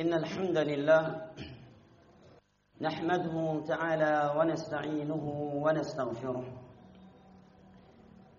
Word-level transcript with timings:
إن 0.00 0.12
الحمد 0.14 0.58
لله 0.58 1.02
نحمده 2.80 3.64
تعالى 3.68 4.34
ونستعينه 4.36 5.24
ونستغفره 5.64 6.44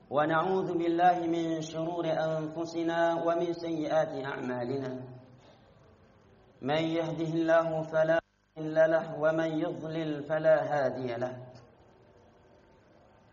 ونعوذ 0.09 0.77
بالله 0.77 1.17
من 1.19 1.61
شرور 1.61 2.05
أنفسنا 2.05 3.23
ومن 3.25 3.53
سيئات 3.53 4.25
أعمالنا. 4.25 5.01
من 6.61 6.83
يهده 6.83 7.31
الله 7.33 7.81
فلا 7.81 8.19
مضل 8.57 8.75
له 8.91 9.19
ومن 9.19 9.49
يضلل 9.57 10.23
فلا 10.23 10.57
هادي 10.61 11.15
له. 11.15 11.33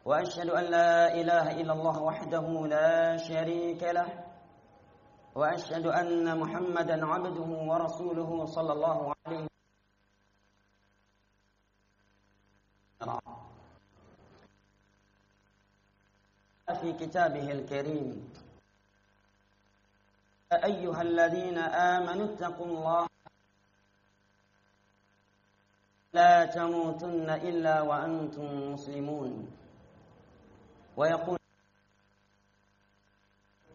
وأشهد 0.05 0.49
أن 0.49 0.65
لا 0.65 1.15
إله 1.21 1.61
إلا 1.61 1.73
الله 1.73 2.03
وحده 2.03 2.67
لا 2.67 3.17
شريك 3.17 3.83
له. 3.83 4.24
وأشهد 5.35 5.87
أن 5.87 6.39
محمدا 6.39 7.07
عبده 7.07 7.49
ورسوله 7.71 8.47
صلى 8.47 8.73
الله 8.73 9.15
عليه 9.27 9.47
وسلم. 13.03 13.19
في 16.81 16.93
كتابه 16.93 17.53
الكريم. 17.53 18.33
أيها 20.53 21.03
الذين 21.03 21.59
آمنوا 21.59 22.27
اتقوا 22.35 22.67
الله. 22.67 23.07
لا 26.13 26.47
تموتن 26.47 27.31
إلا 27.31 27.81
وأنتم 27.83 28.73
مسلمون. 28.73 29.51
ويقول 30.97 31.39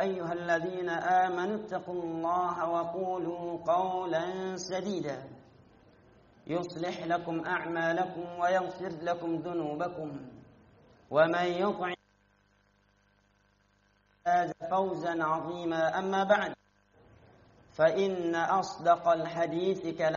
أيها 0.00 0.32
الذين 0.32 0.88
آمنوا 0.88 1.56
اتقوا 1.64 2.02
الله 2.02 2.68
وقولوا 2.70 3.64
قولا 3.64 4.56
سديدا. 4.56 5.28
يصلح 6.46 7.04
لكم 7.04 7.46
أعمالكم 7.46 8.38
ويغفر 8.40 8.92
لكم 9.02 9.34
ذنوبكم. 9.36 10.10
ومن 11.10 11.44
يطع 11.44 11.94
فوزا 14.70 15.24
عظيما. 15.24 15.98
أما 15.98 16.24
بعد 16.24 16.54
فإن 17.72 18.34
أصدق 18.34 19.08
الحديث 19.08 19.86
كلام 19.98 20.16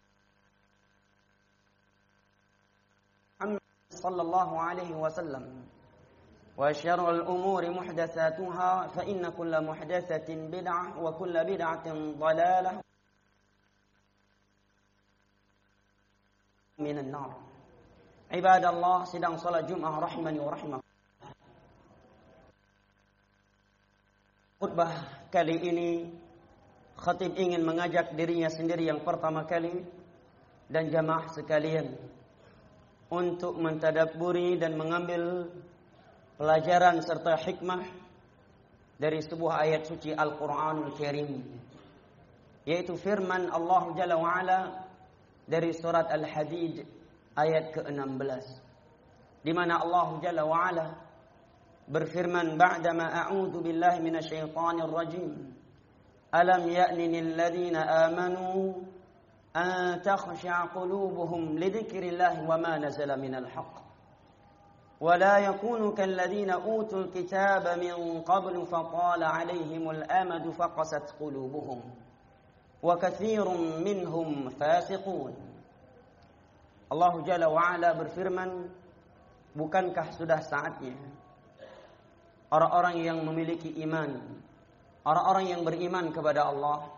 صلى 3.89 4.21
الله 4.21 4.61
عليه 4.61 4.95
وسلم. 4.95 5.65
وشر 6.58 7.10
الأمور 7.10 7.70
محدثاتها 7.70 8.86
فإن 8.86 9.22
كل 9.28 9.52
محدثة 9.64 10.28
بدعة 10.34 11.02
وكل 11.02 11.34
بدعة 11.44 11.86
ضلالة 12.18 12.72
من 16.78 16.98
النار 16.98 17.30
عباد 18.34 18.64
الله 18.64 18.98
sedang 19.06 19.38
salat 19.38 19.70
Jumat 19.70 20.02
rahimani 20.02 20.38
wa 20.42 20.50
rahimah 20.50 20.80
Khutbah 24.58 24.90
kali 25.30 25.54
ini 25.62 25.90
khatib 26.98 27.38
ingin 27.38 27.62
mengajak 27.62 28.18
dirinya 28.18 28.50
sendiri 28.50 28.90
yang 28.90 29.06
pertama 29.06 29.46
kali 29.46 29.86
dan 30.66 30.90
jamaah 30.90 31.30
sekalian 31.30 31.94
untuk 33.06 33.54
mentadabburi 33.54 34.58
dan 34.58 34.74
mengambil 34.74 35.46
pelajaran 36.37 37.01
serta 37.01 37.37
hikmah 37.37 37.83
dari 38.97 39.19
sebuah 39.21 39.63
ayat 39.67 39.89
suci 39.89 40.13
Al-Qur'anul 40.15 40.93
Karim 40.97 41.43
yaitu 42.63 42.95
firman 42.95 43.51
Allah 43.51 43.83
Jalla 43.97 44.15
wa 44.15 44.29
Ala 44.39 44.59
dari 45.43 45.75
surat 45.75 46.07
Al-Hadid 46.07 46.87
ayat 47.35 47.75
ke-16 47.75 48.45
di 49.43 49.51
mana 49.51 49.83
Allah 49.83 50.07
Jalla 50.23 50.43
wa 50.47 50.57
Ala 50.63 50.87
berfirman 51.83 52.55
ba'dama 52.55 53.11
a'udzu 53.27 53.59
billahi 53.59 53.99
minasyaitonir 53.99 54.87
rajim. 54.87 55.51
Alam 56.31 56.63
ya'ni 56.71 57.11
lil 57.11 57.35
ladzina 57.35 58.07
amanu 58.07 58.87
an 59.53 59.99
takhsha'a 59.99 60.71
qulubuhum 60.71 61.59
lidzikrillahi 61.59 62.47
wama 62.47 62.79
nazala 62.79 63.19
minal 63.19 63.45
haqq 63.45 63.82
ولا 65.02 65.38
يكونوا 65.38 65.94
كالذين 65.94 66.50
أوتوا 66.50 67.00
الكتاب 67.00 67.78
من 67.78 68.20
قبل 68.22 68.66
فطال 68.66 69.24
عليهم 69.24 69.90
الأمد 69.90 70.50
فقست 70.50 71.14
قلوبهم 71.20 71.80
وكثير 72.82 73.48
منهم 73.84 74.48
فاسقون 74.48 75.34
Allah 76.88 77.20
Jalla 77.20 77.52
wa'ala 77.52 77.92
berfirman 78.00 78.64
Bukankah 79.52 80.08
sudah 80.16 80.40
saatnya 80.40 80.96
Orang-orang 82.48 83.04
yang 83.04 83.20
memiliki 83.28 83.76
iman 83.84 84.16
Orang-orang 85.04 85.52
yang 85.52 85.62
beriman 85.68 86.08
kepada 86.16 86.48
Allah 86.48 86.88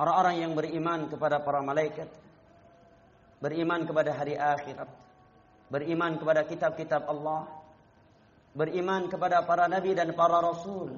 Orang-orang 0.00 0.36
yang 0.40 0.52
beriman 0.56 1.12
kepada 1.12 1.36
para 1.44 1.60
malaikat 1.60 2.08
Beriman 3.44 3.84
kepada 3.84 4.16
hari 4.16 4.40
akhirat 4.40 4.88
beriman 5.71 6.19
kepada 6.19 6.43
kitab-kitab 6.43 7.07
Allah, 7.07 7.47
beriman 8.51 9.07
kepada 9.07 9.47
para 9.47 9.71
nabi 9.71 9.95
dan 9.95 10.11
para 10.11 10.43
rasul, 10.43 10.91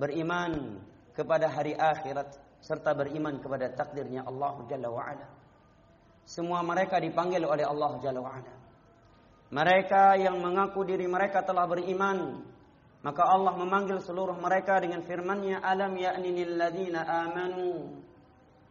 beriman 0.00 0.80
kepada 1.12 1.52
hari 1.52 1.76
akhirat 1.76 2.32
serta 2.64 2.96
beriman 2.96 3.36
kepada 3.40 3.68
takdirnya 3.76 4.24
Allah 4.24 4.64
Jalla 4.64 4.88
wa 4.88 5.04
Ala. 5.04 5.28
Semua 6.24 6.64
mereka 6.64 6.96
dipanggil 6.96 7.44
oleh 7.44 7.68
Allah 7.68 8.00
Jalla 8.00 8.20
wa 8.24 8.32
Ala. 8.32 8.54
Mereka 9.50 10.16
yang 10.16 10.38
mengaku 10.38 10.86
diri 10.86 11.04
mereka 11.10 11.42
telah 11.42 11.66
beriman, 11.66 12.40
maka 13.02 13.22
Allah 13.26 13.58
memanggil 13.58 13.98
seluruh 13.98 14.38
mereka 14.38 14.78
dengan 14.78 15.02
firman-Nya, 15.02 15.58
"Alam 15.60 15.98
ya'ni 15.98 16.30
lil 16.32 16.54
ladzina 16.54 17.02
amanu 17.02 17.98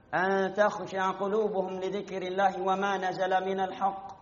an 0.09 0.55
takhsha'a 0.55 1.19
qulubuhum 1.19 1.83
li 1.83 1.91
dzikrillah 1.91 2.55
wa 2.63 2.73
ma 2.79 2.95
nazala 2.95 3.43
minal 3.43 3.75
haqq." 3.75 4.18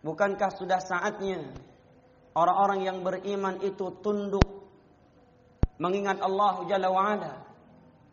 Bukankah 0.00 0.50
sudah 0.56 0.80
saatnya 0.80 1.44
orang-orang 2.32 2.80
yang 2.88 2.98
beriman 3.04 3.60
itu 3.60 4.00
tunduk 4.00 4.44
mengingat 5.80 6.20
Allah 6.24 6.64
Jalla 6.64 6.88
wa'ala 6.88 7.32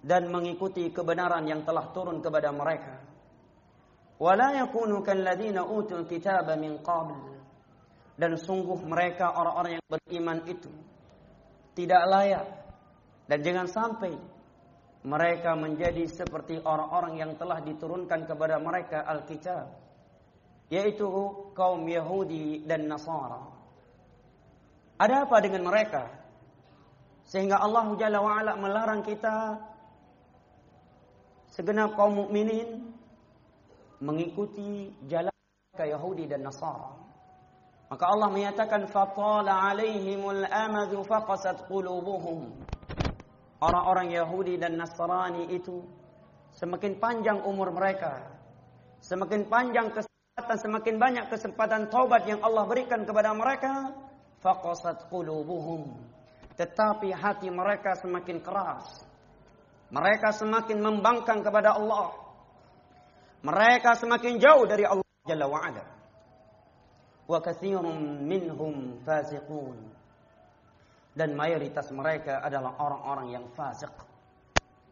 dan 0.03 0.28
mengikuti 0.31 0.92
kebenaran 0.92 1.47
yang 1.47 1.64
telah 1.64 1.92
turun 1.92 2.20
kepada 2.20 2.52
mereka. 2.52 3.03
وَلَا 4.18 4.50
يَكُونُ 4.66 4.92
كَالَّذِينَ 5.06 5.58
utul 5.62 6.09
kitaba 6.09 6.58
min 6.58 6.81
qabl. 6.81 7.38
Dan 8.18 8.34
sungguh 8.34 8.81
mereka 8.81 9.30
orang-orang 9.38 9.78
yang 9.78 9.86
beriman 9.86 10.42
itu 10.50 10.74
tidak 11.78 12.02
layak. 12.09 12.46
Dan 13.30 13.40
jangan 13.46 13.68
sampai 13.70 14.18
mereka 15.06 15.53
menjadi 15.53 16.09
seperti 16.09 16.58
orang-orang 16.66 17.22
yang 17.22 17.32
telah 17.38 17.61
diturunkan 17.61 18.26
kepada 18.26 18.58
mereka 18.58 19.06
Al-Kitab 19.06 19.86
yaitu 20.67 21.08
kaum 21.55 21.87
Yahudi 21.87 22.64
dan 22.67 22.91
Nasara. 22.91 23.43
Ada 24.97 25.29
apa 25.29 25.37
dengan 25.40 25.67
mereka? 25.67 26.09
Sehingga 27.28 27.59
Allah 27.59 27.87
Jalla 27.99 28.19
wa'ala 28.23 28.53
melarang 28.55 29.03
kita 29.03 29.59
segenap 31.52 31.96
kaum 31.96 32.25
mukminin 32.25 32.91
mengikuti 33.99 34.96
jalan 35.08 35.34
ke 35.75 35.85
Yahudi 35.87 36.25
dan 36.28 36.47
Nasara. 36.47 36.97
Maka 37.87 38.03
Allah 38.03 38.28
menyatakan 38.28 38.91
fatala 38.91 39.72
alaihimul 39.72 40.43
amadu 40.43 41.08
faqasat 41.08 41.72
qulubuhum. 41.72 42.52
Orang-orang 43.63 44.11
Yahudi 44.11 44.59
dan 44.59 44.75
Nasrani 44.78 45.49
itu 45.49 45.81
semakin 46.53 46.99
panjang 46.99 47.40
umur 47.41 47.73
mereka, 47.73 48.22
semakin 49.02 49.49
panjang 49.49 49.90
kes 49.96 50.07
dan 50.37 50.61
semakin 50.61 51.01
banyak 51.01 51.25
kesempatan 51.34 51.89
taubat 51.89 52.29
yang 52.29 52.37
Allah 52.45 52.69
berikan 52.69 53.01
kepada 53.01 53.34
mereka, 53.34 53.89
faqasat 54.45 55.09
qulubuhum. 55.09 55.97
Tetapi 56.53 57.09
hati 57.09 57.49
mereka 57.49 57.97
semakin 57.97 58.37
keras. 58.45 58.85
Mereka 59.89 60.37
semakin 60.37 60.78
membangkang 60.78 61.41
kepada 61.41 61.73
Allah. 61.73 62.13
Mereka 63.41 63.97
semakin 63.97 64.37
jauh 64.37 64.69
dari 64.69 64.85
Allah 64.85 65.05
Jalla 65.25 65.49
wa'ala. 65.49 65.84
Wa 67.25 67.39
kathirun 67.41 68.22
minhum 68.22 69.01
fasiqun. 69.01 69.78
Dan 71.17 71.34
mayoritas 71.34 71.89
mereka 71.89 72.45
adalah 72.45 72.78
orang-orang 72.78 73.34
yang 73.34 73.45
fasik. 73.57 73.89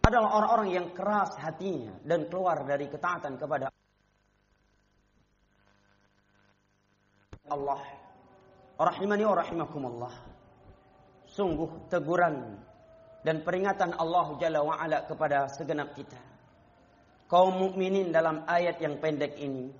Adalah 0.02 0.42
orang-orang 0.42 0.70
yang 0.74 0.88
keras 0.94 1.38
hatinya 1.38 1.94
dan 2.02 2.26
keluar 2.30 2.66
dari 2.66 2.90
ketaatan 2.90 3.38
kepada 3.38 3.75
Allah. 7.50 7.82
Rahimani 8.76 9.24
wa 9.24 9.36
rahimakumullah. 9.40 10.14
Sungguh 11.30 11.90
teguran 11.92 12.58
dan 13.26 13.42
peringatan 13.42 13.98
Allah 13.98 14.38
Jalla 14.38 14.62
wa'ala 14.62 15.10
kepada 15.10 15.50
segenap 15.50 15.98
kita. 15.98 16.18
Kaum 17.26 17.58
mukminin 17.58 18.14
dalam 18.14 18.46
ayat 18.46 18.78
yang 18.78 19.02
pendek 19.02 19.34
ini 19.42 19.74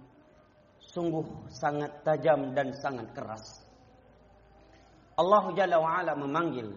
sungguh 0.82 1.46
sangat 1.54 2.02
tajam 2.02 2.58
dan 2.58 2.74
sangat 2.74 3.14
keras. 3.14 3.62
Allah 5.16 5.46
Jalla 5.54 5.78
wa'ala 5.78 6.18
memanggil 6.18 6.74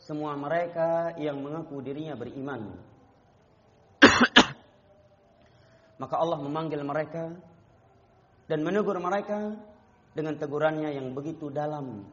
semua 0.00 0.36
mereka 0.36 1.16
yang 1.16 1.40
mengaku 1.40 1.80
dirinya 1.80 2.16
beriman. 2.16 2.76
Maka 6.00 6.14
Allah 6.20 6.38
memanggil 6.40 6.80
mereka 6.84 7.32
dan 8.44 8.60
menegur 8.60 8.96
mereka 9.00 9.56
dengan 10.12 10.36
tegurannya 10.36 10.94
yang 10.94 11.16
begitu 11.16 11.48
dalam, 11.48 12.04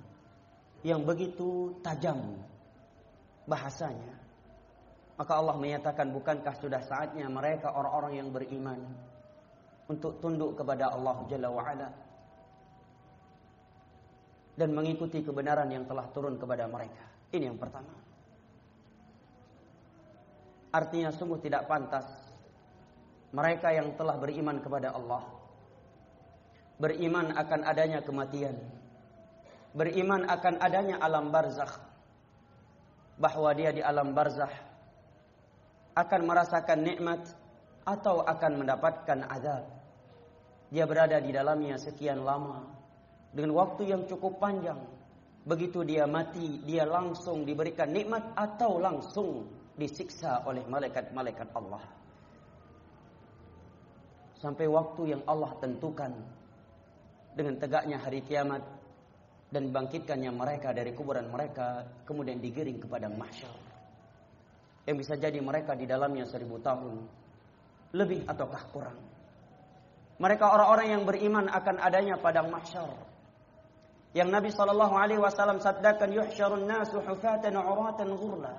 yang 0.81 1.03
begitu 1.03 1.75
tajam, 1.83 2.39
bahasanya. 3.45 4.17
Maka 5.19 5.37
Allah 5.37 5.55
menyatakan 5.59 6.09
bukankah 6.09 6.55
sudah 6.57 6.81
saatnya 6.81 7.29
mereka 7.29 7.69
orang-orang 7.75 8.17
yang 8.17 8.29
beriman 8.33 8.79
untuk 9.85 10.17
tunduk 10.17 10.57
kepada 10.57 10.89
Allah 10.89 11.21
Jalla 11.29 11.49
wa'ala 11.51 11.89
dan 14.55 14.69
mengikuti 14.73 15.21
kebenaran 15.21 15.69
yang 15.69 15.85
telah 15.85 16.09
turun 16.09 16.39
kepada 16.41 16.65
mereka. 16.65 17.05
Ini 17.31 17.53
yang 17.53 17.59
pertama. 17.59 17.93
Artinya 20.71 21.11
sungguh 21.11 21.39
tidak 21.43 21.67
pantas 21.67 22.07
mereka 23.35 23.75
yang 23.75 23.95
telah 23.99 24.15
beriman 24.15 24.63
kepada 24.63 24.95
Allah 24.95 25.23
beriman 26.81 27.37
akan 27.37 27.61
adanya 27.61 28.01
kematian, 28.01 28.57
beriman 29.77 30.25
akan 30.25 30.57
adanya 30.57 30.97
alam 30.97 31.29
barzakh 31.29 31.77
bahwa 33.21 33.53
dia 33.53 33.69
di 33.69 33.85
alam 33.85 34.17
barzah 34.17 34.49
akan 35.93 36.21
merasakan 36.25 36.81
nikmat 36.81 37.21
atau 37.85 38.25
akan 38.25 38.65
mendapatkan 38.65 39.19
azab. 39.29 39.69
Dia 40.73 40.89
berada 40.89 41.21
di 41.21 41.29
dalamnya 41.29 41.77
sekian 41.77 42.25
lama 42.25 42.65
dengan 43.29 43.53
waktu 43.53 43.93
yang 43.93 44.09
cukup 44.09 44.41
panjang. 44.41 44.81
Begitu 45.41 45.85
dia 45.85 46.05
mati, 46.05 46.61
dia 46.65 46.85
langsung 46.85 47.45
diberikan 47.45 47.89
nikmat 47.89 48.33
atau 48.37 48.77
langsung 48.77 49.49
disiksa 49.73 50.45
oleh 50.45 50.61
malaikat-malaikat 50.69 51.49
Allah. 51.53 51.81
Sampai 54.37 54.65
waktu 54.69 55.17
yang 55.17 55.21
Allah 55.25 55.53
tentukan 55.61 56.13
dengan 57.31 57.55
tegaknya 57.59 57.97
hari 57.99 58.23
kiamat 58.23 58.63
dan 59.51 59.71
bangkitkannya 59.71 60.31
mereka 60.31 60.71
dari 60.71 60.95
kuburan 60.95 61.27
mereka 61.27 61.83
kemudian 62.07 62.39
digiring 62.39 62.79
ke 62.79 62.87
padang 62.87 63.15
mahsyar 63.19 63.51
yang 64.87 64.97
bisa 64.97 65.13
jadi 65.19 65.37
mereka 65.37 65.77
di 65.77 65.85
dalamnya 65.85 66.25
seribu 66.25 66.57
tahun 66.57 67.05
lebih 67.91 68.23
ataukah 68.25 68.63
kurang. 68.71 68.99
Mereka 70.21 70.45
orang-orang 70.45 70.87
yang 70.93 71.03
beriman 71.03 71.45
akan 71.49 71.75
adanya 71.81 72.15
padang 72.17 72.47
mahsyar 72.49 72.89
yang 74.11 74.27
Nabi 74.27 74.51
sallallahu 74.51 74.95
alaihi 74.95 75.21
wasallam 75.23 75.63
sabdakan 75.63 76.11
yuhsyarun 76.11 76.67
nasu 76.67 76.99
hufatan 77.01 77.55
uratan 77.57 78.11
ghurla. 78.15 78.55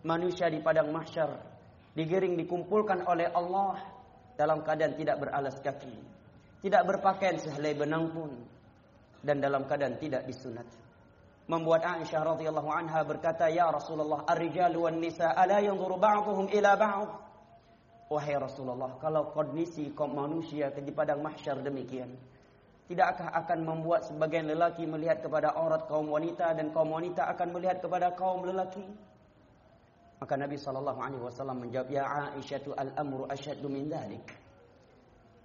Manusia 0.00 0.48
di 0.48 0.58
padang 0.64 0.88
mahsyar 0.88 1.36
digiring 1.92 2.38
dikumpulkan 2.40 3.04
oleh 3.04 3.28
Allah 3.28 3.76
dalam 4.38 4.64
keadaan 4.64 4.96
tidak 4.96 5.20
beralas 5.20 5.60
kaki 5.60 6.19
tidak 6.60 6.82
berpakaian 6.84 7.40
sehelai 7.40 7.72
benang 7.72 8.12
pun 8.12 8.30
dan 9.24 9.40
dalam 9.40 9.64
keadaan 9.64 9.96
tidak 10.00 10.28
disunat. 10.28 10.68
Membuat 11.50 11.82
Aisyah 11.82 12.36
radhiyallahu 12.36 12.70
anha 12.70 13.02
berkata, 13.02 13.50
"Ya 13.50 13.66
Rasulullah, 13.66 14.22
ar-rijal 14.22 14.70
wan 14.76 15.02
nisa 15.02 15.34
ala 15.34 15.58
yanzuru 15.58 15.98
ba'dhum 15.98 16.46
ila 16.46 16.72
ba'd?" 16.78 17.10
Wahai 18.06 18.38
Rasulullah, 18.38 18.98
kalau 19.02 19.34
kondisi 19.34 19.90
kaum 19.94 20.14
manusia 20.14 20.70
di 20.70 20.90
padang 20.94 21.22
mahsyar 21.22 21.58
demikian, 21.62 22.10
tidakkah 22.86 23.34
akan 23.34 23.66
membuat 23.66 24.06
sebagian 24.06 24.46
lelaki 24.46 24.86
melihat 24.86 25.22
kepada 25.22 25.54
aurat 25.54 25.86
kaum 25.90 26.10
wanita 26.10 26.54
dan 26.54 26.70
kaum 26.70 26.90
wanita 26.90 27.26
akan 27.34 27.48
melihat 27.54 27.82
kepada 27.82 28.14
kaum 28.14 28.46
lelaki? 28.46 28.86
Maka 30.22 30.34
Nabi 30.36 30.54
sallallahu 30.58 31.00
alaihi 31.02 31.22
wasallam 31.22 31.66
menjawab, 31.66 31.88
"Ya 31.90 32.04
Aisyah, 32.34 32.62
al-amru 32.78 33.26
asyaddu 33.26 33.66
min 33.66 33.90
dhalik." 33.90 34.39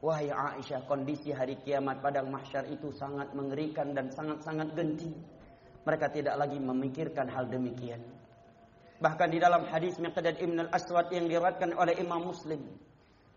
Wahai 0.05 0.33
Aisyah, 0.33 0.89
kondisi 0.89 1.29
hari 1.29 1.61
kiamat 1.61 2.01
padang 2.01 2.33
mahsyar 2.33 2.65
itu 2.73 2.89
sangat 2.97 3.37
mengerikan 3.37 3.93
dan 3.93 4.09
sangat-sangat 4.09 4.73
genting. 4.73 5.13
Mereka 5.85 6.09
tidak 6.09 6.41
lagi 6.41 6.57
memikirkan 6.57 7.29
hal 7.29 7.53
demikian. 7.53 8.01
Bahkan 9.01 9.29
di 9.29 9.37
dalam 9.41 9.69
hadis 9.69 10.01
Miqdad 10.01 10.41
Ibn 10.41 10.69
al-Aswad 10.69 11.13
yang 11.13 11.29
diriwayatkan 11.29 11.77
oleh 11.77 12.01
Imam 12.01 12.33
Muslim, 12.33 12.65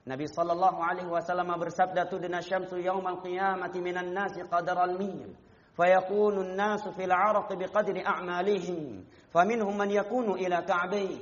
Nabi 0.07 0.27
sallallahu 0.27 0.79
alaihi 0.79 1.07
wasallam 1.11 1.51
bersabda, 1.55 2.07
"Tudna 2.07 2.39
syamsu 2.39 2.79
yaumal 2.79 3.19
qiyamati 3.19 3.83
minan 3.83 4.15
nasi 4.15 4.43
qadar 4.47 4.79
al-mil." 4.79 5.35
فيكون 5.73 6.37
الناس 6.37 6.87
في 6.87 7.03
العرق 7.09 7.53
بقدر 7.53 8.05
أعمالهم 8.05 9.03
فمنهم 9.33 9.77
من 9.77 9.89
يكون 9.91 10.27
إلى 10.37 10.57
كعبيه 10.69 11.17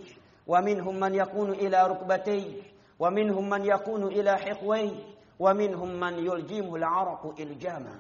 ومنهم 0.48 1.00
من 1.00 1.16
يكون 1.16 1.50
إلى 1.56 1.88
ركبتيه 1.88 2.62
ومنهم 3.00 3.50
من 3.50 3.66
يكون 3.66 4.04
إلى 4.12 4.32
حقويه 4.38 4.96
wa 5.37 5.53
minhum 5.53 5.91
man 5.97 6.17
yuljimul 6.17 6.83
araqu 6.83 7.37
iljama. 7.37 7.97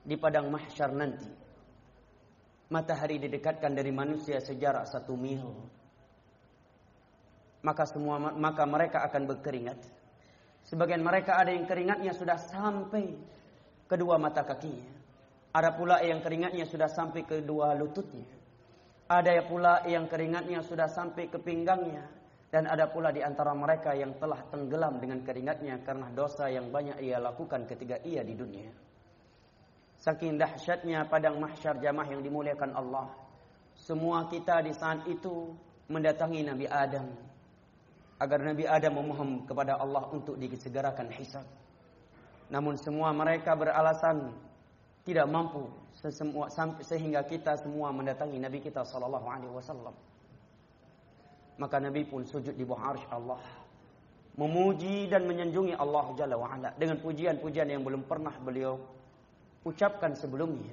Di 0.00 0.16
padang 0.18 0.50
mahsyar 0.50 0.90
nanti 0.90 1.28
matahari 2.70 3.18
didekatkan 3.18 3.74
dari 3.74 3.90
manusia 3.94 4.42
sejarak 4.42 4.86
satu 4.86 5.14
mil. 5.14 5.54
Maka 7.60 7.84
semua 7.84 8.16
maka 8.18 8.64
mereka 8.64 9.04
akan 9.04 9.28
berkeringat. 9.28 9.78
Sebagian 10.64 11.04
mereka 11.04 11.36
ada 11.36 11.52
yang 11.52 11.68
keringatnya 11.68 12.16
sudah 12.16 12.40
sampai 12.40 13.12
kedua 13.84 14.16
mata 14.16 14.46
kakinya. 14.46 14.98
Ada 15.50 15.74
pula 15.74 15.98
yang 16.00 16.22
keringatnya 16.22 16.64
sudah 16.64 16.88
sampai 16.88 17.26
kedua 17.26 17.74
lututnya. 17.74 18.24
Ada 19.10 19.42
pula 19.50 19.82
yang 19.90 20.06
keringatnya 20.06 20.62
sudah 20.62 20.86
sampai 20.86 21.26
ke 21.26 21.42
pinggangnya 21.42 22.19
dan 22.50 22.66
ada 22.66 22.90
pula 22.90 23.14
di 23.14 23.22
antara 23.22 23.54
mereka 23.54 23.94
yang 23.94 24.18
telah 24.18 24.42
tenggelam 24.50 24.98
dengan 24.98 25.22
keringatnya 25.22 25.86
karena 25.86 26.10
dosa 26.10 26.50
yang 26.50 26.66
banyak 26.74 26.98
ia 26.98 27.22
lakukan 27.22 27.62
ketika 27.70 28.02
ia 28.02 28.26
di 28.26 28.34
dunia. 28.34 28.70
Saking 30.02 30.34
dahsyatnya 30.34 31.06
padang 31.06 31.38
mahsyar 31.38 31.78
jamaah 31.78 32.10
yang 32.10 32.26
dimuliakan 32.26 32.74
Allah. 32.74 33.06
Semua 33.78 34.26
kita 34.26 34.66
di 34.66 34.74
saat 34.74 35.06
itu 35.06 35.54
mendatangi 35.86 36.42
Nabi 36.42 36.66
Adam. 36.66 37.06
Agar 38.18 38.42
Nabi 38.42 38.66
Adam 38.66 38.98
memohon 38.98 39.46
kepada 39.46 39.78
Allah 39.78 40.10
untuk 40.10 40.34
disegerakan 40.34 41.08
hisab. 41.14 41.46
Namun 42.50 42.74
semua 42.82 43.14
mereka 43.14 43.54
beralasan 43.54 44.34
tidak 45.06 45.30
mampu 45.30 45.70
sehingga 46.82 47.22
kita 47.24 47.62
semua 47.62 47.94
mendatangi 47.94 48.42
Nabi 48.42 48.58
kita 48.58 48.82
sallallahu 48.82 49.26
alaihi 49.30 49.54
wasallam. 49.54 49.94
Maka 51.60 51.76
Nabi 51.76 52.08
pun 52.08 52.24
sujud 52.24 52.56
di 52.56 52.64
bawah 52.64 52.96
arsh 52.96 53.04
Allah. 53.12 53.44
Memuji 54.40 55.12
dan 55.12 55.28
menyanjungi 55.28 55.76
Allah 55.76 56.08
Jalla 56.16 56.40
wa'ala. 56.40 56.72
Dengan 56.80 56.96
pujian-pujian 57.04 57.68
yang 57.68 57.84
belum 57.84 58.08
pernah 58.08 58.32
beliau 58.40 58.80
ucapkan 59.68 60.16
sebelumnya. 60.16 60.72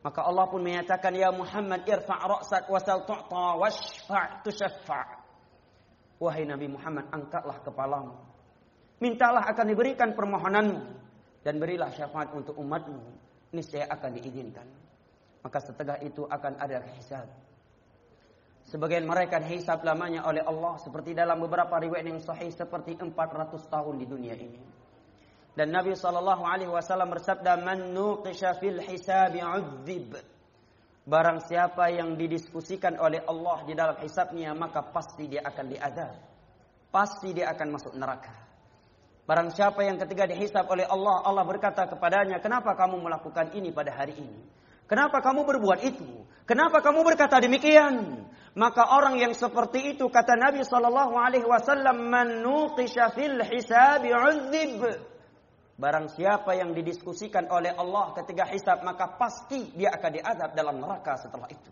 Maka 0.00 0.24
Allah 0.24 0.48
pun 0.48 0.64
menyatakan, 0.64 1.12
Ya 1.12 1.28
Muhammad 1.28 1.84
irfa' 1.84 2.16
ra'sak 2.24 2.64
wasal 2.72 3.04
tu'ta 3.04 3.60
washfa' 3.60 4.40
tushaffa' 4.48 5.06
Wahai 6.18 6.48
Nabi 6.48 6.66
Muhammad, 6.72 7.12
angkatlah 7.12 7.60
kepalamu. 7.62 8.16
Mintalah 8.98 9.46
akan 9.52 9.66
diberikan 9.70 10.16
permohonanmu. 10.16 10.80
Dan 11.46 11.62
berilah 11.62 11.92
syafaat 11.94 12.34
untuk 12.34 12.58
umatmu. 12.58 12.98
Ini 13.54 13.62
saya 13.62 13.86
akan 13.92 14.10
diizinkan. 14.18 14.66
Maka 15.44 15.58
setelah 15.62 16.00
itu 16.02 16.26
akan 16.26 16.58
ada 16.58 16.82
hisab. 16.98 17.30
Sebagian 18.68 19.08
mereka 19.08 19.40
dihisab 19.40 19.80
lamanya 19.80 20.28
oleh 20.28 20.44
Allah 20.44 20.76
seperti 20.76 21.16
dalam 21.16 21.40
beberapa 21.40 21.72
riwayat 21.80 22.04
yang 22.04 22.20
sahih 22.20 22.52
seperti 22.52 23.00
400 23.00 23.64
tahun 23.64 23.94
di 23.96 24.04
dunia 24.04 24.36
ini. 24.36 24.60
Dan 25.56 25.72
Nabi 25.72 25.96
sallallahu 25.96 26.44
alaihi 26.44 26.68
wasallam 26.68 27.08
bersabda 27.16 27.64
man 27.64 27.96
nuqisha 27.96 28.60
fil 28.60 28.76
hisab 28.84 29.32
'udzib. 29.32 30.20
Barang 31.08 31.40
siapa 31.48 31.88
yang 31.88 32.20
didiskusikan 32.20 33.00
oleh 33.00 33.24
Allah 33.24 33.64
di 33.64 33.72
dalam 33.72 33.96
hisabnya 34.04 34.52
maka 34.52 34.84
pasti 34.84 35.32
dia 35.32 35.40
akan 35.48 35.66
diazab. 35.72 36.14
Pasti 36.92 37.32
dia 37.32 37.48
akan 37.48 37.68
masuk 37.72 37.96
neraka. 37.96 38.36
Barang 39.24 39.48
siapa 39.48 39.80
yang 39.80 39.96
ketika 39.96 40.28
dihisab 40.28 40.68
oleh 40.68 40.84
Allah, 40.84 41.24
Allah 41.24 41.44
berkata 41.48 41.88
kepadanya, 41.88 42.36
"Kenapa 42.44 42.76
kamu 42.76 43.00
melakukan 43.00 43.56
ini 43.56 43.72
pada 43.72 43.96
hari 43.96 44.20
ini? 44.20 44.40
Kenapa 44.88 45.20
kamu 45.20 45.44
berbuat 45.44 45.80
itu? 45.84 46.08
Kenapa 46.48 46.80
kamu 46.80 47.04
berkata 47.04 47.38
demikian?" 47.38 48.24
Maka 48.58 48.90
orang 48.90 49.22
yang 49.22 49.38
seperti 49.38 49.94
itu 49.94 50.10
kata 50.10 50.34
Nabi 50.34 50.66
sallallahu 50.66 51.14
alaihi 51.14 51.46
wasallam, 51.46 52.10
"Man 52.10 52.42
nuqisha 52.42 53.14
fil 53.14 53.38
hisabi 53.38 54.10
'udzib." 54.10 54.82
Barang 55.78 56.10
siapa 56.10 56.58
yang 56.58 56.74
didiskusikan 56.74 57.46
oleh 57.54 57.70
Allah 57.70 58.10
ketika 58.18 58.50
hisab 58.50 58.82
maka 58.82 59.14
pasti 59.14 59.70
dia 59.78 59.94
akan 59.94 60.10
diazab 60.10 60.50
dalam 60.58 60.82
neraka 60.82 61.14
setelah 61.14 61.46
itu. 61.46 61.70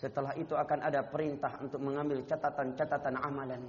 Setelah 0.00 0.32
itu 0.40 0.56
akan 0.56 0.80
ada 0.80 1.04
perintah 1.04 1.52
untuk 1.60 1.84
mengambil 1.84 2.24
catatan-catatan 2.24 3.20
amalan. 3.20 3.60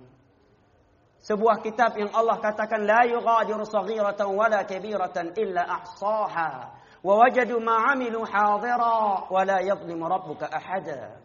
Sebuah 1.20 1.60
kitab 1.60 2.00
yang 2.00 2.16
Allah 2.16 2.40
katakan 2.40 2.88
la 2.88 3.04
yughadiru 3.12 3.68
saghiratan 3.68 4.32
wala 4.32 4.64
kabiratan 4.64 5.36
illa 5.36 5.68
ahsaha 5.68 6.80
wa 7.08 7.24
wajadu 7.24 7.64
ma 7.64 7.88
'amilu 7.88 8.28
hadira 8.28 9.32
wa 9.32 9.42
la 9.48 9.64
yadhlimu 9.64 10.04
rabbuka 10.12 10.52
ahada. 10.52 11.16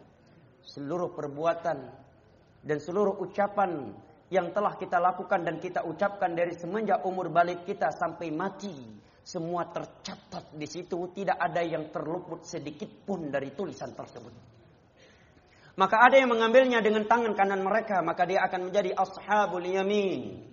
Seluruh 0.63 1.11
perbuatan 1.11 1.91
dan 2.63 2.77
seluruh 2.79 3.19
ucapan 3.19 3.91
yang 4.31 4.55
telah 4.55 4.79
kita 4.79 4.95
lakukan 4.95 5.43
dan 5.43 5.59
kita 5.59 5.83
ucapkan 5.83 6.31
dari 6.31 6.55
semenjak 6.55 7.03
umur 7.03 7.27
balik 7.27 7.67
kita 7.67 7.91
sampai 7.91 8.31
mati 8.31 8.71
semua 9.27 9.67
tercatat 9.67 10.55
di 10.55 10.63
situ. 10.63 11.11
Tidak 11.11 11.35
ada 11.35 11.59
yang 11.59 11.91
terluput 11.91 12.47
sedikit 12.47 12.87
pun 13.03 13.27
dari 13.27 13.51
tulisan 13.51 13.91
tersebut. 13.91 14.55
Maka 15.75 15.95
ada 15.99 16.15
yang 16.15 16.31
mengambilnya 16.31 16.79
dengan 16.79 17.03
tangan 17.09 17.35
kanan 17.35 17.59
mereka 17.59 17.99
maka 18.05 18.23
dia 18.23 18.45
akan 18.45 18.71
menjadi 18.71 18.93
ashabul 18.93 19.65
yamin 19.65 20.52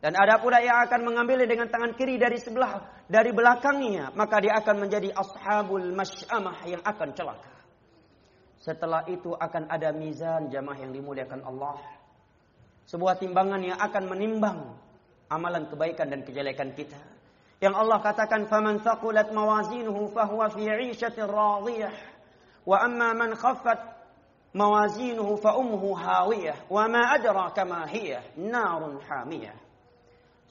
dan 0.00 0.12
ada 0.12 0.36
pula 0.38 0.60
yang 0.60 0.84
akan 0.86 1.00
mengambilnya 1.02 1.48
dengan 1.48 1.68
tangan 1.72 1.96
kiri 1.96 2.20
dari 2.20 2.36
sebelah 2.36 3.04
dari 3.08 3.32
belakangnya 3.32 4.12
maka 4.12 4.40
dia 4.40 4.56
akan 4.60 4.86
menjadi 4.86 5.10
ashabul 5.16 5.92
masyamah 5.92 6.58
yang 6.68 6.82
akan 6.84 7.08
celaka 7.16 7.52
setelah 8.60 9.06
itu 9.08 9.32
akan 9.32 9.70
ada 9.70 9.94
mizan 9.94 10.50
jamaah 10.52 10.78
yang 10.80 10.92
dimuliakan 10.92 11.40
Allah 11.46 11.80
sebuah 12.86 13.18
timbangan 13.18 13.62
yang 13.62 13.78
akan 13.78 14.04
menimbang 14.06 14.58
amalan 15.26 15.66
kebaikan 15.66 16.06
dan 16.10 16.22
kejelekan 16.22 16.70
kita. 16.74 16.98
Yang 17.58 17.74
Allah 17.74 17.98
katakan 18.04 18.46
faman 18.46 18.78
fahuwa 18.84 20.46
fi 20.52 20.62
'ishatin 20.70 21.26
radiyah 21.26 21.94
wa 22.66 22.76
amma 22.78 23.10
man 23.16 23.30
khaffat 23.34 23.80
mawazinuhu 24.54 25.40
fa 25.40 25.56
ummuhu 25.56 25.96
hawiyah 25.96 26.68
wa 26.68 26.84
ma 26.86 27.16
adraka 27.16 27.64
ma 27.64 27.88
hiya 27.88 28.22
narun 28.36 29.00
hamiyah. 29.02 29.56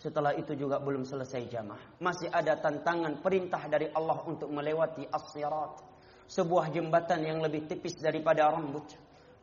Setelah 0.06 0.38
itu 0.38 0.54
juga 0.54 0.78
belum 0.78 1.02
selesai 1.02 1.50
jamaah. 1.50 1.98
Masih 1.98 2.30
ada 2.30 2.62
tantangan 2.62 3.26
perintah 3.26 3.66
dari 3.66 3.90
Allah 3.90 4.22
untuk 4.30 4.54
melewati 4.54 5.10
as-sirat. 5.10 5.82
Sebuah 6.30 6.70
jembatan 6.70 7.26
yang 7.26 7.42
lebih 7.42 7.66
tipis 7.66 7.98
daripada 7.98 8.54
rambut 8.54 8.86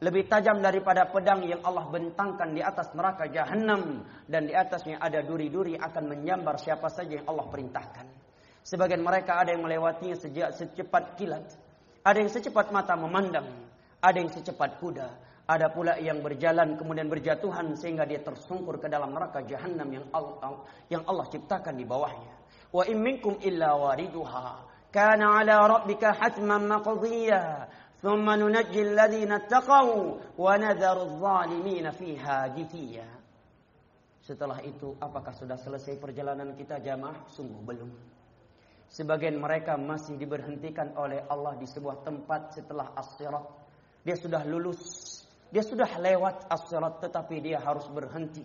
lebih 0.02 0.26
tajam 0.26 0.58
daripada 0.58 1.06
pedang 1.06 1.46
yang 1.46 1.62
Allah 1.62 1.86
bentangkan 1.86 2.50
di 2.50 2.58
atas 2.58 2.90
neraka 2.90 3.30
jahanam 3.30 4.02
dan 4.26 4.50
di 4.50 4.54
atasnya 4.54 4.98
ada 4.98 5.22
duri-duri 5.22 5.78
akan 5.78 6.10
menyambar 6.10 6.58
siapa 6.58 6.90
saja 6.90 7.22
yang 7.22 7.26
Allah 7.30 7.46
perintahkan. 7.46 8.10
Sebagian 8.66 8.98
mereka 8.98 9.38
ada 9.38 9.54
yang 9.54 9.62
melewatinya 9.62 10.18
sejak 10.18 10.58
secepat 10.58 11.14
kilat, 11.14 11.46
ada 12.02 12.18
yang 12.18 12.26
secepat 12.34 12.74
mata 12.74 12.98
memandang, 12.98 13.46
ada 14.02 14.18
yang 14.18 14.26
secepat 14.26 14.82
kuda, 14.82 15.06
ada 15.42 15.74
pula 15.74 15.98
yang 15.98 16.22
berjalan 16.22 16.78
kemudian 16.78 17.10
berjatuhan 17.10 17.74
sehingga 17.74 18.06
dia 18.06 18.22
tersungkur 18.22 18.78
ke 18.78 18.86
dalam 18.86 19.10
neraka 19.10 19.42
jahanam 19.42 19.90
yang 19.90 20.06
Allah, 20.14 20.62
yang 20.86 21.02
Allah 21.02 21.26
ciptakan 21.26 21.74
di 21.74 21.82
bawahnya. 21.82 22.34
Wa 22.70 22.86
imminkum 22.86 23.42
illa 23.42 23.74
wariduha. 23.74 24.70
Kana 24.94 25.42
ala 25.42 25.66
rabbika 25.66 26.14
hatman 26.14 26.70
maqdiya. 26.70 27.66
Thumma 27.98 28.38
nunajji 28.38 28.82
alladhina 28.82 29.46
taqaw 29.46 29.88
Wa 30.38 30.54
nadharu 30.58 31.18
zalimina 31.18 31.90
fiha 31.90 32.50
jithiya. 32.54 33.06
Setelah 34.22 34.62
itu, 34.62 34.94
apakah 35.02 35.34
sudah 35.34 35.58
selesai 35.58 35.98
perjalanan 35.98 36.54
kita 36.54 36.78
jamaah? 36.78 37.26
Sungguh 37.26 37.58
belum. 37.66 37.90
Sebagian 38.86 39.42
mereka 39.42 39.74
masih 39.74 40.14
diberhentikan 40.14 40.94
oleh 40.94 41.26
Allah 41.26 41.58
di 41.58 41.66
sebuah 41.66 42.06
tempat 42.06 42.54
setelah 42.54 42.94
as-sirat. 42.94 43.42
Dia 44.06 44.14
sudah 44.14 44.46
lulus 44.46 45.21
dia 45.52 45.60
sudah 45.60 46.00
lewat 46.00 46.48
as-sirat 46.48 47.04
tetapi 47.04 47.44
dia 47.44 47.60
harus 47.60 47.84
berhenti 47.92 48.40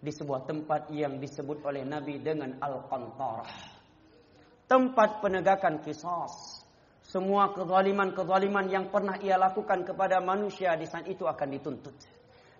di 0.00 0.12
sebuah 0.12 0.44
tempat 0.44 0.92
yang 0.92 1.16
disebut 1.16 1.64
oleh 1.64 1.80
Nabi 1.80 2.20
dengan 2.20 2.60
al-qantarah. 2.60 3.80
Tempat 4.68 5.24
penegakan 5.24 5.80
kisah 5.80 6.28
semua 7.00 7.56
kezaliman-kezaliman 7.56 8.68
yang 8.68 8.92
pernah 8.92 9.16
ia 9.16 9.40
lakukan 9.40 9.80
kepada 9.82 10.20
manusia 10.20 10.76
di 10.76 10.84
saat 10.84 11.08
itu 11.08 11.24
akan 11.24 11.48
dituntut. 11.56 11.96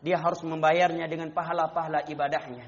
Dia 0.01 0.17
harus 0.17 0.41
membayarnya 0.41 1.05
dengan 1.05 1.29
pahala-pahala 1.31 2.09
ibadahnya. 2.09 2.65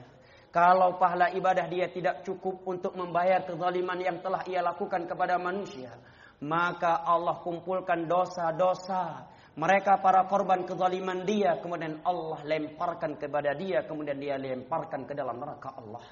Kalau 0.53 1.01
pahala 1.01 1.33
ibadah 1.33 1.65
dia 1.73 1.89
tidak 1.89 2.21
cukup 2.29 2.61
untuk 2.69 2.93
membayar 2.93 3.41
kezaliman 3.49 3.97
yang 3.97 4.21
telah 4.21 4.45
ia 4.45 4.61
lakukan 4.61 5.09
kepada 5.09 5.41
manusia, 5.41 5.97
maka 6.45 7.01
Allah 7.01 7.41
kumpulkan 7.41 8.05
dosa-dosa 8.05 9.32
mereka 9.53 10.01
para 10.01 10.25
korban 10.33 10.65
kezaliman 10.65 11.29
dia 11.29 11.61
kemudian 11.61 12.01
Allah 12.09 12.41
lemparkan 12.41 13.21
kepada 13.21 13.53
dia 13.53 13.85
kemudian 13.85 14.17
dia 14.17 14.41
lemparkan 14.41 15.05
ke 15.05 15.13
dalam 15.13 15.37
neraka 15.37 15.77
Allah. 15.77 16.05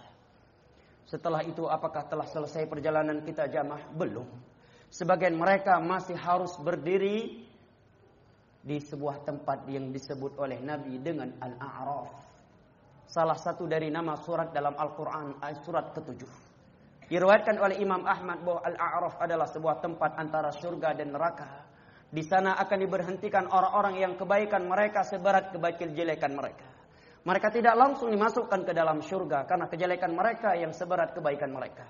Setelah 1.08 1.42
itu 1.42 1.64
apakah 1.66 2.06
telah 2.06 2.28
selesai 2.28 2.68
perjalanan 2.68 3.24
kita 3.24 3.48
jamaah? 3.48 3.82
Belum. 3.96 4.28
Sebagian 4.92 5.34
mereka 5.34 5.80
masih 5.80 6.14
harus 6.14 6.54
berdiri 6.60 7.48
di 8.60 8.76
sebuah 8.76 9.24
tempat 9.24 9.64
yang 9.72 9.88
disebut 9.88 10.36
oleh 10.36 10.60
Nabi 10.60 11.00
dengan 11.00 11.32
Al-A'raf. 11.40 12.12
Salah 13.08 13.34
satu 13.34 13.66
dari 13.66 13.88
nama 13.90 14.14
surat 14.20 14.52
dalam 14.54 14.76
Al-Quran, 14.76 15.40
surat 15.64 15.90
ketujuh. 15.96 16.30
Diriwayatkan 17.10 17.58
oleh 17.58 17.82
Imam 17.82 18.06
Ahmad 18.06 18.46
bahwa 18.46 18.62
Al-A'raf 18.62 19.18
adalah 19.18 19.48
sebuah 19.50 19.82
tempat 19.82 20.14
antara 20.14 20.54
surga 20.54 20.94
dan 20.94 21.10
neraka. 21.10 21.69
Di 22.10 22.26
sana 22.26 22.58
akan 22.58 22.78
diberhentikan 22.82 23.46
orang-orang 23.46 24.02
yang 24.02 24.12
kebaikan 24.18 24.66
mereka 24.66 25.06
seberat 25.06 25.54
kebaikan 25.54 25.94
jelekan 25.94 26.34
mereka. 26.34 26.66
Mereka 27.22 27.54
tidak 27.54 27.78
langsung 27.78 28.10
dimasukkan 28.10 28.66
ke 28.66 28.72
dalam 28.74 28.98
surga 28.98 29.46
karena 29.46 29.70
kejelekan 29.70 30.10
mereka 30.10 30.58
yang 30.58 30.74
seberat 30.74 31.14
kebaikan 31.14 31.54
mereka. 31.54 31.86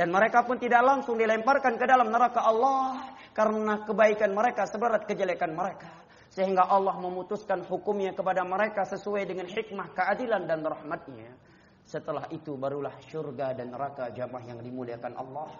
Dan 0.00 0.08
mereka 0.08 0.48
pun 0.48 0.56
tidak 0.56 0.80
langsung 0.80 1.20
dilemparkan 1.20 1.76
ke 1.76 1.84
dalam 1.84 2.08
neraka 2.08 2.40
Allah 2.40 3.12
karena 3.36 3.84
kebaikan 3.84 4.32
mereka 4.32 4.64
seberat 4.64 5.04
kejelekan 5.04 5.52
mereka. 5.52 5.92
Sehingga 6.32 6.64
Allah 6.64 6.96
memutuskan 6.96 7.60
hukumnya 7.68 8.16
kepada 8.16 8.40
mereka 8.46 8.88
sesuai 8.88 9.28
dengan 9.28 9.44
hikmah 9.44 9.92
keadilan 9.92 10.48
dan 10.48 10.64
rahmatnya. 10.64 11.36
Setelah 11.84 12.30
itu 12.32 12.56
barulah 12.56 12.96
syurga 13.10 13.52
dan 13.52 13.74
neraka 13.74 14.08
jamaah 14.08 14.44
yang 14.46 14.62
dimuliakan 14.62 15.20
Allah. 15.20 15.52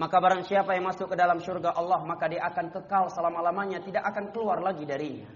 Maka 0.00 0.16
barang 0.16 0.48
siapa 0.48 0.72
yang 0.72 0.88
masuk 0.88 1.12
ke 1.12 1.16
dalam 1.16 1.44
syurga 1.44 1.76
Allah 1.76 2.00
maka 2.08 2.24
dia 2.24 2.40
akan 2.48 2.72
kekal 2.72 3.12
selama-lamanya 3.12 3.84
tidak 3.84 4.08
akan 4.08 4.32
keluar 4.32 4.56
lagi 4.64 4.88
darinya. 4.88 5.28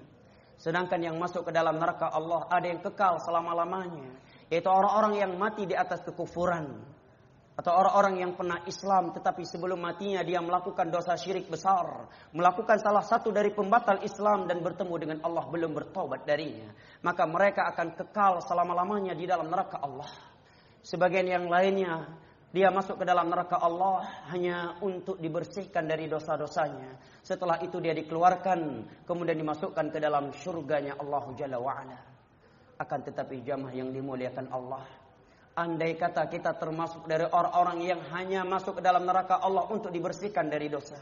Sedangkan 0.57 1.05
yang 1.05 1.21
masuk 1.21 1.45
ke 1.45 1.53
dalam 1.53 1.77
neraka 1.77 2.09
Allah 2.09 2.49
ada 2.49 2.65
yang 2.65 2.81
kekal 2.81 3.21
selama-lamanya. 3.21 4.09
Yaitu 4.49 4.73
orang-orang 4.73 5.21
yang 5.21 5.33
mati 5.37 5.69
di 5.69 5.77
atas 5.77 6.01
kekufuran 6.09 6.81
atau 7.55 7.71
orang-orang 7.77 8.25
yang 8.25 8.33
pernah 8.33 8.65
Islam 8.65 9.13
tetapi 9.13 9.45
sebelum 9.45 9.85
matinya 9.85 10.25
dia 10.25 10.41
melakukan 10.41 10.89
dosa 10.89 11.13
syirik 11.13 11.53
besar, 11.53 12.09
melakukan 12.33 12.81
salah 12.81 13.05
satu 13.05 13.37
dari 13.37 13.53
pembatal 13.53 14.01
Islam 14.01 14.49
dan 14.49 14.65
bertemu 14.65 14.95
dengan 14.97 15.19
Allah 15.29 15.45
belum 15.45 15.77
bertobat 15.77 16.25
darinya, 16.25 16.73
maka 17.05 17.29
mereka 17.29 17.69
akan 17.69 18.01
kekal 18.01 18.41
selama-lamanya 18.41 19.13
di 19.13 19.29
dalam 19.29 19.53
neraka 19.53 19.77
Allah. 19.85 20.09
Sebagian 20.81 21.29
yang 21.29 21.47
lainnya 21.53 22.24
dia 22.55 22.71
masuk 22.71 23.03
ke 23.03 23.05
dalam 23.05 23.27
neraka 23.27 23.59
Allah 23.59 24.07
hanya 24.31 24.79
untuk 24.79 25.19
dibersihkan 25.19 25.91
dari 25.91 26.07
dosa-dosanya. 26.07 26.95
Setelah 27.19 27.59
itu 27.67 27.83
dia 27.83 27.91
dikeluarkan 27.91 28.87
kemudian 29.03 29.35
dimasukkan 29.35 29.91
ke 29.91 29.99
dalam 29.99 30.31
surganya 30.31 30.95
Allah 31.03 31.25
Jalla 31.35 31.59
wa'ala. 31.59 31.99
Akan 32.79 33.03
tetapi 33.03 33.43
jamaah 33.43 33.75
yang 33.75 33.91
dimuliakan 33.91 34.51
Allah 34.55 34.87
Andai 35.55 35.95
kata 35.95 36.27
kita 36.27 36.59
termasuk 36.59 37.07
dari 37.07 37.31
orang-orang 37.31 37.79
yang 37.87 38.03
hanya 38.11 38.43
masuk 38.43 38.79
ke 38.79 38.83
dalam 38.83 39.07
neraka 39.07 39.39
Allah 39.39 39.71
untuk 39.71 39.95
dibersihkan 39.95 40.51
dari 40.51 40.67
dosa. 40.67 40.99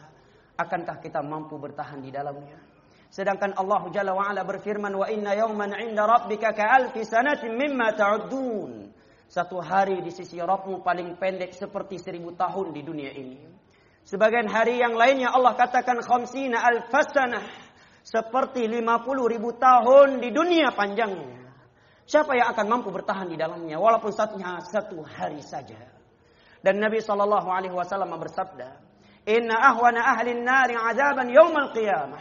Akankah 0.61 1.01
kita 1.01 1.25
mampu 1.25 1.57
bertahan 1.57 2.05
di 2.05 2.13
dalamnya? 2.13 2.61
Sedangkan 3.09 3.57
Allah 3.57 3.89
Jalla 3.89 4.13
wa'ala 4.13 4.45
berfirman, 4.45 4.93
Wa 4.93 5.09
inna 5.09 5.33
yawman 5.33 5.73
inda 5.81 6.05
rabbika 6.05 6.53
ka'alfi 6.53 7.01
sanatin 7.01 7.57
mimma 7.57 7.97
ta'udun. 7.97 8.92
Satu 9.33 9.65
hari 9.65 10.05
di 10.05 10.13
sisi 10.13 10.37
Rabbmu 10.37 10.85
paling 10.85 11.17
pendek 11.17 11.57
seperti 11.57 11.97
seribu 11.97 12.37
tahun 12.37 12.77
di 12.77 12.85
dunia 12.85 13.17
ini. 13.17 13.41
Sebagian 14.05 14.45
hari 14.45 14.77
yang 14.77 14.93
lainnya 14.93 15.33
Allah 15.33 15.57
katakan 15.57 16.05
khamsina 16.05 16.61
al-fasanah. 16.61 17.73
Seperti 18.05 18.69
50 18.69 19.33
ribu 19.33 19.57
tahun 19.57 20.21
di 20.21 20.37
dunia 20.37 20.77
panjangnya. 20.77 21.49
Siapa 22.05 22.37
yang 22.37 22.53
akan 22.53 22.67
mampu 22.67 22.93
bertahan 22.93 23.31
di 23.31 23.41
dalamnya 23.41 23.81
walaupun 23.81 24.13
satunya 24.13 24.61
satu 24.69 25.01
hari 25.01 25.41
saja. 25.41 25.81
Dan 26.61 26.77
Nabi 26.83 27.01
wasallam 27.01 28.13
bersabda, 28.21 28.69
"Inna 29.33 29.55
ahwana 29.55 30.13
ahli 30.13 30.37
an-nar 30.37 30.69
'adaban 30.69 31.33
yawm 31.33 31.57
al-qiyamah 31.57 32.21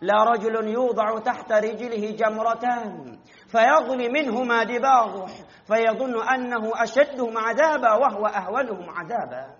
la 0.00 0.24
rajulun 0.24 0.68
yudha'u 0.68 1.20
tahta 1.24 1.60
rijlihi 1.60 2.16
jamratan 2.16 3.16
fayaghli 3.48 4.08
minhuma 4.08 4.64
dibaghuh 4.64 5.28
annahu 5.70 6.74
ashadduhum 6.74 7.34
'adaba 7.38 7.96
wa 7.96 8.08
huwa 8.10 8.28
ahwanuhum 8.34 8.90
'adaba." 8.90 9.54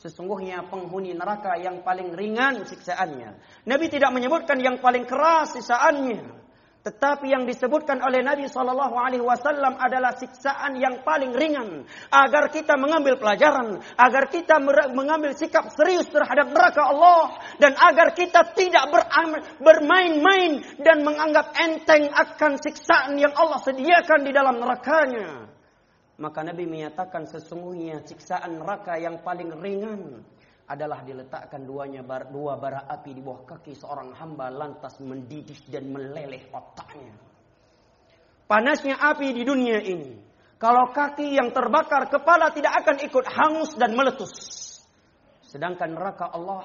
Sesungguhnya 0.00 0.64
penghuni 0.70 1.12
neraka 1.12 1.60
yang 1.60 1.84
paling 1.84 2.16
ringan 2.16 2.64
siksaannya. 2.64 3.36
Nabi 3.68 3.86
tidak 3.92 4.16
menyebutkan 4.16 4.56
yang 4.62 4.80
paling 4.80 5.04
keras 5.04 5.52
siksaannya. 5.52 6.24
Tetapi 6.80 7.28
yang 7.28 7.44
disebutkan 7.44 8.00
oleh 8.00 8.24
Nabi 8.24 8.48
sallallahu 8.48 8.96
alaihi 8.96 9.20
wasallam 9.20 9.76
adalah 9.76 10.16
siksaan 10.16 10.80
yang 10.80 11.04
paling 11.04 11.28
ringan 11.36 11.84
agar 12.08 12.48
kita 12.48 12.80
mengambil 12.80 13.20
pelajaran, 13.20 13.84
agar 14.00 14.32
kita 14.32 14.56
mengambil 14.88 15.36
sikap 15.36 15.68
serius 15.76 16.08
terhadap 16.08 16.48
neraka 16.48 16.80
Allah 16.88 17.36
dan 17.60 17.76
agar 17.76 18.16
kita 18.16 18.56
tidak 18.56 18.88
bermain-main 19.60 20.64
dan 20.80 21.04
menganggap 21.04 21.52
enteng 21.60 22.08
akan 22.16 22.56
siksaan 22.56 23.12
yang 23.20 23.36
Allah 23.36 23.60
sediakan 23.60 24.24
di 24.24 24.32
dalam 24.32 24.56
nerakanya. 24.56 25.52
Maka 26.16 26.40
Nabi 26.48 26.64
menyatakan 26.64 27.28
sesungguhnya 27.28 28.08
siksaan 28.08 28.56
neraka 28.56 28.96
yang 28.96 29.20
paling 29.20 29.52
ringan 29.52 30.24
adalah 30.70 31.02
diletakkan 31.02 31.66
duanya 31.66 32.06
bar, 32.06 32.30
dua 32.30 32.54
bara 32.54 32.86
api 32.86 33.10
di 33.10 33.18
bawah 33.18 33.42
kaki 33.42 33.74
seorang 33.74 34.14
hamba 34.14 34.54
lantas 34.54 35.02
mendidih 35.02 35.58
dan 35.66 35.90
meleleh 35.90 36.46
otaknya. 36.54 37.10
Panasnya 38.46 38.94
api 39.02 39.34
di 39.34 39.42
dunia 39.42 39.82
ini. 39.82 40.14
Kalau 40.62 40.94
kaki 40.94 41.34
yang 41.34 41.50
terbakar, 41.50 42.06
kepala 42.06 42.54
tidak 42.54 42.86
akan 42.86 42.96
ikut 43.02 43.26
hangus 43.26 43.70
dan 43.74 43.98
meletus. 43.98 44.30
Sedangkan 45.42 45.90
neraka 45.90 46.30
Allah, 46.30 46.62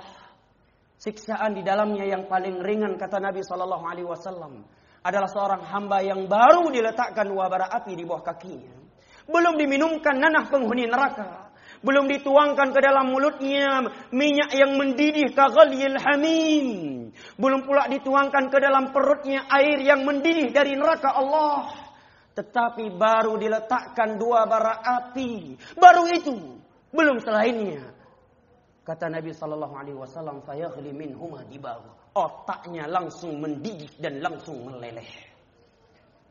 siksaan 1.02 1.58
di 1.58 1.66
dalamnya 1.66 2.06
yang 2.06 2.30
paling 2.30 2.62
ringan 2.62 3.02
kata 3.02 3.18
Nabi 3.18 3.42
Shallallahu 3.42 3.86
Alaihi 3.90 4.06
Wasallam 4.06 4.62
adalah 5.02 5.30
seorang 5.30 5.66
hamba 5.66 6.06
yang 6.06 6.30
baru 6.30 6.70
diletakkan 6.70 7.26
dua 7.26 7.50
bara 7.50 7.74
api 7.74 7.98
di 7.98 8.06
bawah 8.06 8.22
kakinya. 8.22 8.74
Belum 9.26 9.58
diminumkan 9.58 10.22
nanah 10.22 10.46
penghuni 10.54 10.86
neraka 10.86 11.45
belum 11.86 12.10
dituangkan 12.10 12.74
ke 12.74 12.80
dalam 12.82 13.14
mulutnya 13.14 13.86
minyak 14.10 14.50
yang 14.58 14.74
mendidih 14.74 15.30
kaghalil 15.38 16.02
hamim. 16.02 16.68
Belum 17.38 17.62
pula 17.62 17.86
dituangkan 17.86 18.50
ke 18.50 18.58
dalam 18.58 18.90
perutnya 18.90 19.46
air 19.54 19.86
yang 19.86 20.02
mendidih 20.02 20.50
dari 20.50 20.74
neraka 20.74 21.14
Allah. 21.14 21.94
Tetapi 22.34 22.90
baru 22.98 23.38
diletakkan 23.38 24.18
dua 24.18 24.50
bara 24.50 24.82
api. 24.82 25.56
Baru 25.78 26.10
itu, 26.10 26.36
belum 26.90 27.22
selainnya. 27.22 27.96
Kata 28.82 29.08
Nabi 29.08 29.32
sallallahu 29.32 29.76
alaihi 29.78 29.98
wasallam, 29.98 30.42
"Fayaghli 30.44 30.92
minhuma 30.92 31.46
dibawa." 31.46 31.96
Otaknya 32.16 32.90
langsung 32.90 33.40
mendidih 33.40 33.92
dan 34.02 34.20
langsung 34.24 34.68
meleleh. 34.68 35.35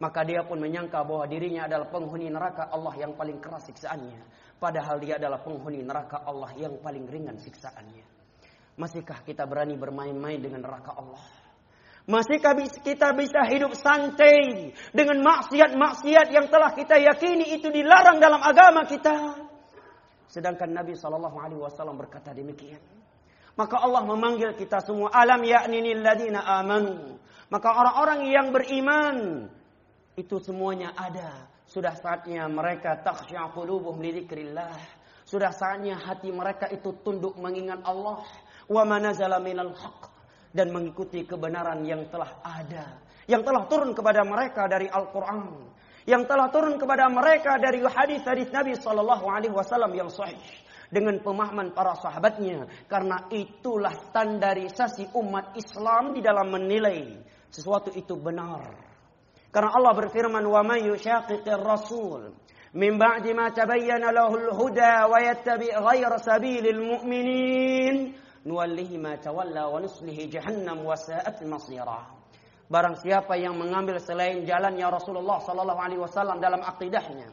Maka 0.02 0.26
dia 0.26 0.42
pun 0.42 0.58
menyangka 0.58 1.06
bahwa 1.06 1.24
dirinya 1.30 1.70
adalah 1.70 1.86
penghuni 1.86 2.26
neraka 2.26 2.66
Allah 2.66 2.94
yang 2.98 3.14
paling 3.14 3.38
keras 3.38 3.70
siksaannya. 3.70 4.20
Padahal 4.58 4.98
dia 4.98 5.22
adalah 5.22 5.38
penghuni 5.38 5.86
neraka 5.86 6.26
Allah 6.26 6.50
yang 6.58 6.82
paling 6.82 7.06
ringan 7.06 7.38
siksaannya. 7.38 8.02
Masihkah 8.74 9.22
kita 9.22 9.46
berani 9.46 9.78
bermain-main 9.78 10.42
dengan 10.42 10.66
neraka 10.66 10.98
Allah? 10.98 11.22
Masihkah 12.04 12.58
kita 12.82 13.14
bisa 13.14 13.46
hidup 13.48 13.72
santai 13.78 14.74
dengan 14.90 15.22
maksiat-maksiat 15.24 16.26
yang 16.34 16.50
telah 16.50 16.74
kita 16.74 16.98
yakini 16.98 17.54
itu 17.54 17.70
dilarang 17.70 18.18
dalam 18.18 18.42
agama 18.42 18.82
kita? 18.84 19.46
Sedangkan 20.26 20.74
Nabi 20.74 20.98
SAW 20.98 21.94
berkata 21.94 22.34
demikian. 22.34 22.82
Maka 23.54 23.78
Allah 23.78 24.02
memanggil 24.02 24.58
kita 24.58 24.82
semua 24.82 25.14
alam 25.14 25.38
yakni 25.46 25.94
ladina 25.94 26.42
amanu. 26.58 27.14
Maka 27.54 27.70
orang-orang 27.70 28.20
yang 28.26 28.50
beriman 28.50 29.46
itu 30.14 30.38
semuanya 30.38 30.94
ada. 30.94 31.50
Sudah 31.66 31.94
saatnya 31.98 32.46
mereka 32.46 33.02
takhsya 33.02 33.50
qulubuhum 33.50 33.98
li 33.98 34.14
dzikrillah. 34.14 34.78
Sudah 35.26 35.50
saatnya 35.50 35.98
hati 35.98 36.30
mereka 36.30 36.70
itu 36.70 36.94
tunduk 37.02 37.34
mengingat 37.40 37.82
Allah. 37.82 38.22
Wa 38.70 38.82
manazala 38.86 39.42
minal 39.42 39.74
haqq. 39.74 40.12
Dan 40.54 40.70
mengikuti 40.70 41.26
kebenaran 41.26 41.82
yang 41.82 42.06
telah 42.14 42.38
ada, 42.46 43.02
yang 43.26 43.42
telah 43.42 43.66
turun 43.66 43.90
kepada 43.90 44.22
mereka 44.22 44.70
dari 44.70 44.86
Al-Qur'an, 44.86 45.50
yang 46.06 46.30
telah 46.30 46.46
turun 46.54 46.78
kepada 46.78 47.10
mereka 47.10 47.58
dari 47.58 47.82
hadis-hadis 47.82 48.54
Nabi 48.54 48.78
wasallam 49.50 49.90
yang 49.98 50.06
sahih. 50.14 50.38
Dengan 50.94 51.18
pemahaman 51.18 51.74
para 51.74 51.98
sahabatnya. 51.98 52.70
Karena 52.86 53.26
itulah 53.34 53.98
standarisasi 53.98 55.10
umat 55.18 55.58
Islam 55.58 56.14
di 56.14 56.22
dalam 56.22 56.54
menilai 56.54 57.18
sesuatu 57.50 57.90
itu 57.98 58.14
benar 58.14 58.83
Karena 59.54 59.70
Allah 59.70 59.94
berfirman, 59.94 60.42
"Wa 60.50 60.66
man 60.66 60.82
yushaqiqir 60.82 61.62
rasul 61.62 62.34
min 62.74 62.98
ba'di 62.98 63.30
ma 63.38 63.54
tabayyana 63.54 64.10
lahu 64.10 64.34
al-huda 64.34 65.06
wa 65.06 65.22
yattabi' 65.22 65.70
ghayra 65.70 66.18
sabilil 66.18 66.82
mu'minin 66.82 68.18
nuwallihi 68.42 68.98
ma 68.98 69.14
tawalla 69.14 69.70
wa 69.70 69.78
nuslihi 69.78 70.26
jahannam 70.26 70.82
wa 70.82 70.98
sa'at 70.98 71.38
masira." 71.46 72.10
Barang 72.66 72.98
siapa 72.98 73.38
yang 73.38 73.54
mengambil 73.54 74.02
selain 74.02 74.42
jalannya 74.42 74.90
Rasulullah 74.90 75.38
sallallahu 75.38 75.78
alaihi 75.78 76.02
wasallam 76.02 76.42
dalam 76.42 76.58
akidahnya, 76.58 77.30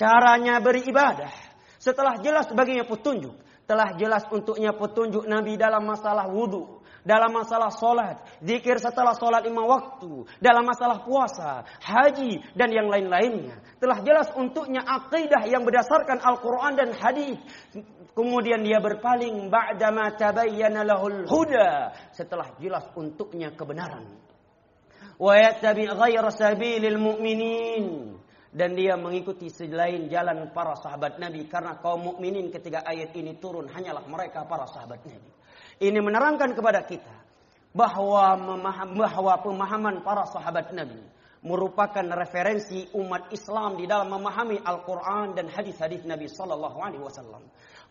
caranya 0.00 0.64
beribadah 0.64 1.28
setelah 1.76 2.16
jelas 2.24 2.48
baginya 2.56 2.88
petunjuk, 2.88 3.36
telah 3.68 3.92
jelas 4.00 4.24
untuknya 4.32 4.72
petunjuk 4.72 5.28
Nabi 5.28 5.60
dalam 5.60 5.84
masalah 5.84 6.24
wudu, 6.32 6.79
dalam 7.02 7.32
masalah 7.32 7.72
solat, 7.72 8.20
zikir 8.44 8.76
setelah 8.76 9.16
solat 9.16 9.44
lima 9.44 9.64
waktu, 9.64 10.28
dalam 10.38 10.64
masalah 10.64 11.00
puasa, 11.04 11.64
haji 11.80 12.40
dan 12.52 12.68
yang 12.72 12.88
lain-lainnya. 12.88 13.60
Telah 13.80 13.98
jelas 14.04 14.28
untuknya 14.36 14.84
akidah 14.84 15.48
yang 15.48 15.64
berdasarkan 15.64 16.20
Al-Quran 16.20 16.72
dan 16.76 16.90
hadis. 16.96 17.38
Kemudian 18.12 18.60
dia 18.66 18.82
berpaling 18.82 19.48
ba'dama 19.48 20.12
tabayyana 20.18 20.84
lahul 20.84 21.24
huda 21.24 21.94
setelah 22.12 22.52
jelas 22.60 22.84
untuknya 22.98 23.54
kebenaran. 23.54 24.04
Wa 25.20 25.36
yattabi 25.36 25.88
ghayra 25.88 26.32
sabilil 26.32 26.96
mu'minin 27.00 28.16
dan 28.50 28.74
dia 28.74 28.98
mengikuti 28.98 29.46
selain 29.46 30.10
jalan 30.10 30.50
para 30.50 30.74
sahabat 30.74 31.22
Nabi 31.22 31.46
karena 31.46 31.78
kaum 31.78 32.02
mukminin 32.02 32.50
ketika 32.50 32.82
ayat 32.82 33.14
ini 33.14 33.38
turun 33.38 33.70
hanyalah 33.70 34.02
mereka 34.10 34.42
para 34.42 34.66
sahabat 34.66 35.06
Nabi. 35.06 35.30
Ini 35.80 35.96
menerangkan 35.96 36.52
kepada 36.52 36.84
kita 36.84 37.08
bahwa 37.72 38.36
bahwa 38.92 39.34
pemahaman 39.40 40.04
para 40.04 40.28
sahabat 40.28 40.76
Nabi 40.76 41.00
merupakan 41.40 42.04
referensi 42.20 42.84
umat 42.92 43.32
Islam 43.32 43.80
di 43.80 43.88
dalam 43.88 44.12
memahami 44.12 44.60
Al-Quran 44.60 45.32
dan 45.32 45.48
hadis-hadis 45.48 46.04
Nabi 46.04 46.28
Sallallahu 46.28 46.78
Alaihi 46.84 47.00
Wasallam. 47.00 47.40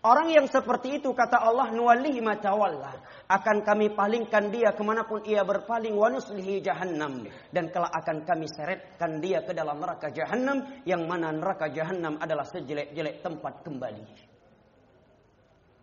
Orang 0.06 0.32
yang 0.32 0.48
seperti 0.48 1.02
itu 1.02 1.12
kata 1.12 1.44
Allah 1.44 1.74
nuwalihi 1.76 2.24
matawallah 2.24 2.94
akan 3.28 3.58
kami 3.68 3.92
palingkan 3.92 4.48
dia 4.48 4.72
kemanapun 4.72 5.26
ia 5.28 5.44
berpaling 5.44 5.92
wanuslihi 5.92 6.64
jahannam 6.64 7.28
dan 7.52 7.68
kelak 7.68 7.92
akan 7.92 8.24
kami 8.24 8.48
seretkan 8.48 9.20
dia 9.20 9.44
ke 9.44 9.52
dalam 9.52 9.82
neraka 9.82 10.08
jahannam 10.14 10.64
yang 10.88 11.04
mana 11.04 11.36
neraka 11.36 11.68
jahannam 11.74 12.16
adalah 12.22 12.48
sejelek-jelek 12.48 13.26
tempat 13.26 13.66
kembali. 13.66 14.39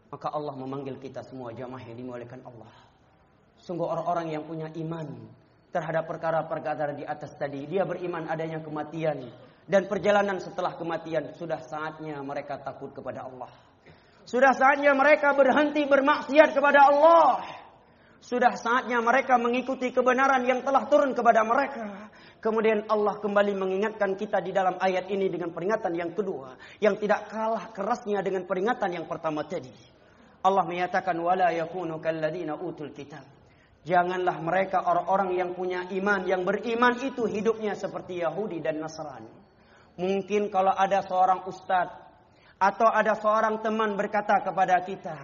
Maka 0.07 0.31
Allah 0.31 0.55
memanggil 0.55 1.03
kita 1.03 1.27
semua 1.27 1.51
jamaah 1.51 1.83
yang 1.83 1.99
dimuliakan 1.99 2.47
Allah. 2.47 2.73
Sungguh 3.59 3.83
orang-orang 3.83 4.31
yang 4.31 4.47
punya 4.47 4.71
iman 4.71 5.09
terhadap 5.75 6.07
perkara-perkara 6.07 6.95
di 6.95 7.03
atas 7.03 7.35
tadi. 7.35 7.67
Dia 7.67 7.83
beriman 7.83 8.31
adanya 8.31 8.63
kematian. 8.63 9.27
Dan 9.67 9.91
perjalanan 9.91 10.39
setelah 10.39 10.79
kematian 10.79 11.35
sudah 11.35 11.59
saatnya 11.59 12.23
mereka 12.23 12.63
takut 12.63 12.95
kepada 12.95 13.27
Allah. 13.27 13.51
Sudah 14.23 14.55
saatnya 14.55 14.95
mereka 14.95 15.35
berhenti 15.35 15.83
bermaksiat 15.83 16.55
kepada 16.55 16.87
Allah. 16.87 17.43
Sudah 18.23 18.55
saatnya 18.55 19.03
mereka 19.03 19.39
mengikuti 19.39 19.91
kebenaran 19.91 20.43
yang 20.47 20.63
telah 20.63 20.87
turun 20.87 21.15
kepada 21.15 21.43
mereka. 21.43 22.11
Kemudian 22.39 22.87
Allah 22.87 23.19
kembali 23.19 23.55
mengingatkan 23.59 24.15
kita 24.15 24.39
di 24.39 24.55
dalam 24.55 24.79
ayat 24.79 25.11
ini 25.11 25.27
dengan 25.27 25.51
peringatan 25.51 25.95
yang 25.99 26.15
kedua. 26.15 26.55
Yang 26.79 27.07
tidak 27.07 27.27
kalah 27.27 27.71
kerasnya 27.75 28.23
dengan 28.23 28.47
peringatan 28.47 28.91
yang 28.95 29.07
pertama 29.11 29.43
tadi. 29.43 29.96
Allah 30.47 30.63
menyatakan 30.63 31.19
wala 31.19 31.51
yakunu 31.51 31.99
kalladzina 31.99 32.55
utul 32.55 32.95
kitab. 32.95 33.27
Janganlah 33.83 34.39
mereka 34.43 34.87
orang-orang 34.87 35.35
yang 35.35 35.51
punya 35.55 35.87
iman, 35.91 36.27
yang 36.27 36.43
beriman 36.47 36.99
itu 37.03 37.27
hidupnya 37.27 37.75
seperti 37.75 38.23
Yahudi 38.23 38.63
dan 38.63 38.79
Nasrani. 38.79 39.31
Mungkin 39.99 40.51
kalau 40.51 40.75
ada 40.75 41.03
seorang 41.03 41.47
ustaz 41.51 41.91
atau 42.59 42.89
ada 42.91 43.15
seorang 43.19 43.63
teman 43.63 43.95
berkata 43.95 44.43
kepada 44.43 44.83
kita, 44.83 45.19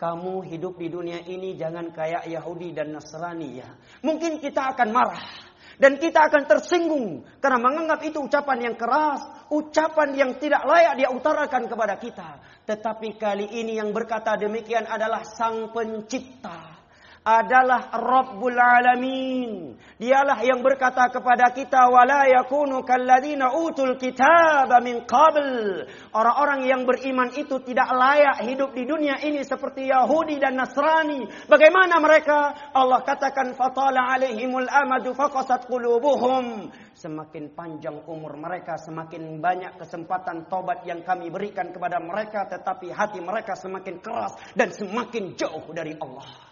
kamu 0.00 0.40
hidup 0.48 0.80
di 0.80 0.88
dunia 0.88 1.20
ini 1.24 1.54
jangan 1.54 1.92
kayak 1.92 2.28
Yahudi 2.28 2.72
dan 2.72 2.96
Nasrani 2.96 3.60
ya. 3.60 3.68
Mungkin 4.00 4.40
kita 4.40 4.72
akan 4.72 4.88
marah 4.88 5.51
dan 5.78 5.96
kita 5.96 6.28
akan 6.28 6.44
tersinggung 6.44 7.24
karena 7.38 7.58
menganggap 7.62 8.00
itu 8.04 8.18
ucapan 8.20 8.72
yang 8.72 8.76
keras, 8.76 9.22
ucapan 9.52 10.08
yang 10.12 10.30
tidak 10.36 10.66
layak 10.66 10.98
dia 10.98 11.08
utarakan 11.08 11.70
kepada 11.70 11.94
kita. 11.96 12.30
Tetapi 12.66 13.08
kali 13.16 13.46
ini 13.62 13.78
yang 13.78 13.94
berkata 13.94 14.36
demikian 14.36 14.84
adalah 14.90 15.24
Sang 15.24 15.70
Pencipta 15.70 16.81
adalah 17.22 17.94
Rabbul 17.94 18.58
Alamin. 18.58 19.78
Dialah 20.02 20.42
yang 20.42 20.58
berkata 20.66 21.06
kepada 21.14 21.54
kita 21.54 21.86
wala 21.86 22.26
yakunu 22.26 22.82
kalladzina 22.82 23.54
utul 23.54 23.94
kitaba 23.94 24.82
min 24.82 25.06
qabl. 25.06 25.86
Orang-orang 26.10 26.66
yang 26.66 26.82
beriman 26.82 27.30
itu 27.38 27.62
tidak 27.62 27.86
layak 27.94 28.42
hidup 28.42 28.74
di 28.74 28.82
dunia 28.82 29.22
ini 29.22 29.46
seperti 29.46 29.86
Yahudi 29.94 30.42
dan 30.42 30.58
Nasrani. 30.58 31.22
Bagaimana 31.46 32.02
mereka? 32.02 32.70
Allah 32.74 33.06
katakan 33.06 33.54
fatala 33.54 34.10
alaihimul 34.18 34.66
amadu 34.66 35.14
faqasat 35.14 35.70
qulubuhum. 35.70 36.74
Semakin 36.98 37.54
panjang 37.54 38.02
umur 38.10 38.34
mereka, 38.34 38.74
semakin 38.82 39.38
banyak 39.38 39.78
kesempatan 39.78 40.50
tobat 40.50 40.82
yang 40.82 41.06
kami 41.06 41.30
berikan 41.30 41.70
kepada 41.70 42.02
mereka, 42.02 42.50
tetapi 42.50 42.90
hati 42.90 43.22
mereka 43.22 43.54
semakin 43.54 44.02
keras 44.02 44.34
dan 44.58 44.74
semakin 44.74 45.38
jauh 45.38 45.70
dari 45.70 45.94
Allah. 45.98 46.51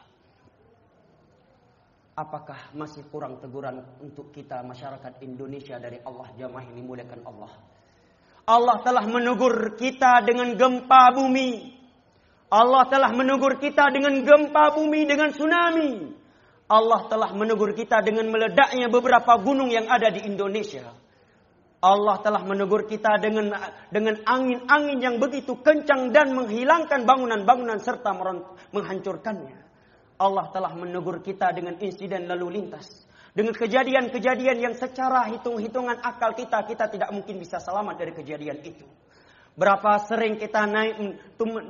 Apakah 2.21 2.77
masih 2.77 3.09
kurang 3.09 3.41
teguran 3.41 3.81
untuk 3.97 4.29
kita 4.29 4.61
masyarakat 4.61 5.25
Indonesia 5.25 5.81
dari 5.81 6.05
Allah 6.05 6.29
jamaah 6.37 6.69
ini 6.69 6.85
muliakan 6.85 7.25
Allah. 7.25 7.49
Allah 8.45 8.77
telah 8.85 9.09
menegur 9.09 9.73
kita 9.81 10.21
dengan 10.29 10.53
gempa 10.53 11.17
bumi. 11.17 11.81
Allah 12.53 12.85
telah 12.93 13.17
menegur 13.17 13.57
kita 13.57 13.89
dengan 13.89 14.21
gempa 14.21 14.77
bumi 14.77 15.09
dengan 15.09 15.33
tsunami. 15.33 16.13
Allah 16.69 17.09
telah 17.09 17.33
menegur 17.33 17.73
kita 17.73 18.05
dengan 18.05 18.29
meledaknya 18.29 18.93
beberapa 18.93 19.41
gunung 19.41 19.73
yang 19.73 19.89
ada 19.89 20.13
di 20.13 20.21
Indonesia. 20.29 20.93
Allah 21.81 22.21
telah 22.21 22.45
menegur 22.45 22.85
kita 22.85 23.17
dengan 23.17 23.49
dengan 23.89 24.21
angin-angin 24.29 25.01
yang 25.01 25.17
begitu 25.17 25.57
kencang 25.65 26.13
dan 26.13 26.37
menghilangkan 26.37 27.01
bangunan-bangunan 27.09 27.81
serta 27.81 28.13
menghancurkannya. 28.77 29.70
Allah 30.21 30.53
telah 30.53 30.77
menegur 30.77 31.25
kita 31.25 31.49
dengan 31.57 31.81
insiden 31.81 32.29
lalu 32.29 32.61
lintas. 32.61 33.09
Dengan 33.33 33.57
kejadian-kejadian 33.57 34.59
yang 34.61 34.75
secara 34.77 35.25
hitung-hitungan 35.33 36.05
akal 36.05 36.37
kita, 36.37 36.61
kita 36.69 36.93
tidak 36.93 37.09
mungkin 37.15 37.41
bisa 37.41 37.57
selamat 37.57 37.97
dari 37.97 38.13
kejadian 38.13 38.61
itu. 38.61 38.85
Berapa 39.57 39.97
sering 40.05 40.37
kita 40.37 40.69
naik 40.69 40.95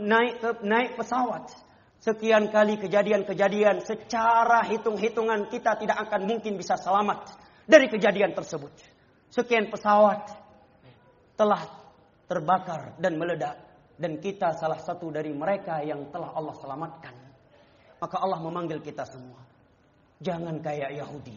naik 0.02 0.32
naik 0.66 0.90
pesawat. 0.98 1.46
Sekian 2.00 2.48
kali 2.48 2.80
kejadian-kejadian 2.80 3.84
secara 3.84 4.64
hitung-hitungan 4.66 5.52
kita 5.52 5.76
tidak 5.76 6.00
akan 6.08 6.24
mungkin 6.24 6.56
bisa 6.56 6.80
selamat 6.80 7.28
dari 7.68 7.92
kejadian 7.92 8.32
tersebut. 8.32 8.72
Sekian 9.28 9.68
pesawat 9.68 10.32
telah 11.36 11.60
terbakar 12.24 12.96
dan 12.96 13.20
meledak 13.20 13.60
dan 14.00 14.16
kita 14.16 14.56
salah 14.56 14.80
satu 14.80 15.12
dari 15.12 15.28
mereka 15.36 15.84
yang 15.84 16.08
telah 16.08 16.32
Allah 16.32 16.56
selamatkan. 16.56 17.29
Maka 18.00 18.16
Allah 18.16 18.40
memanggil 18.40 18.80
kita 18.80 19.04
semua. 19.04 19.44
Jangan 20.20 20.60
kayak 20.64 20.96
Yahudi. 20.96 21.36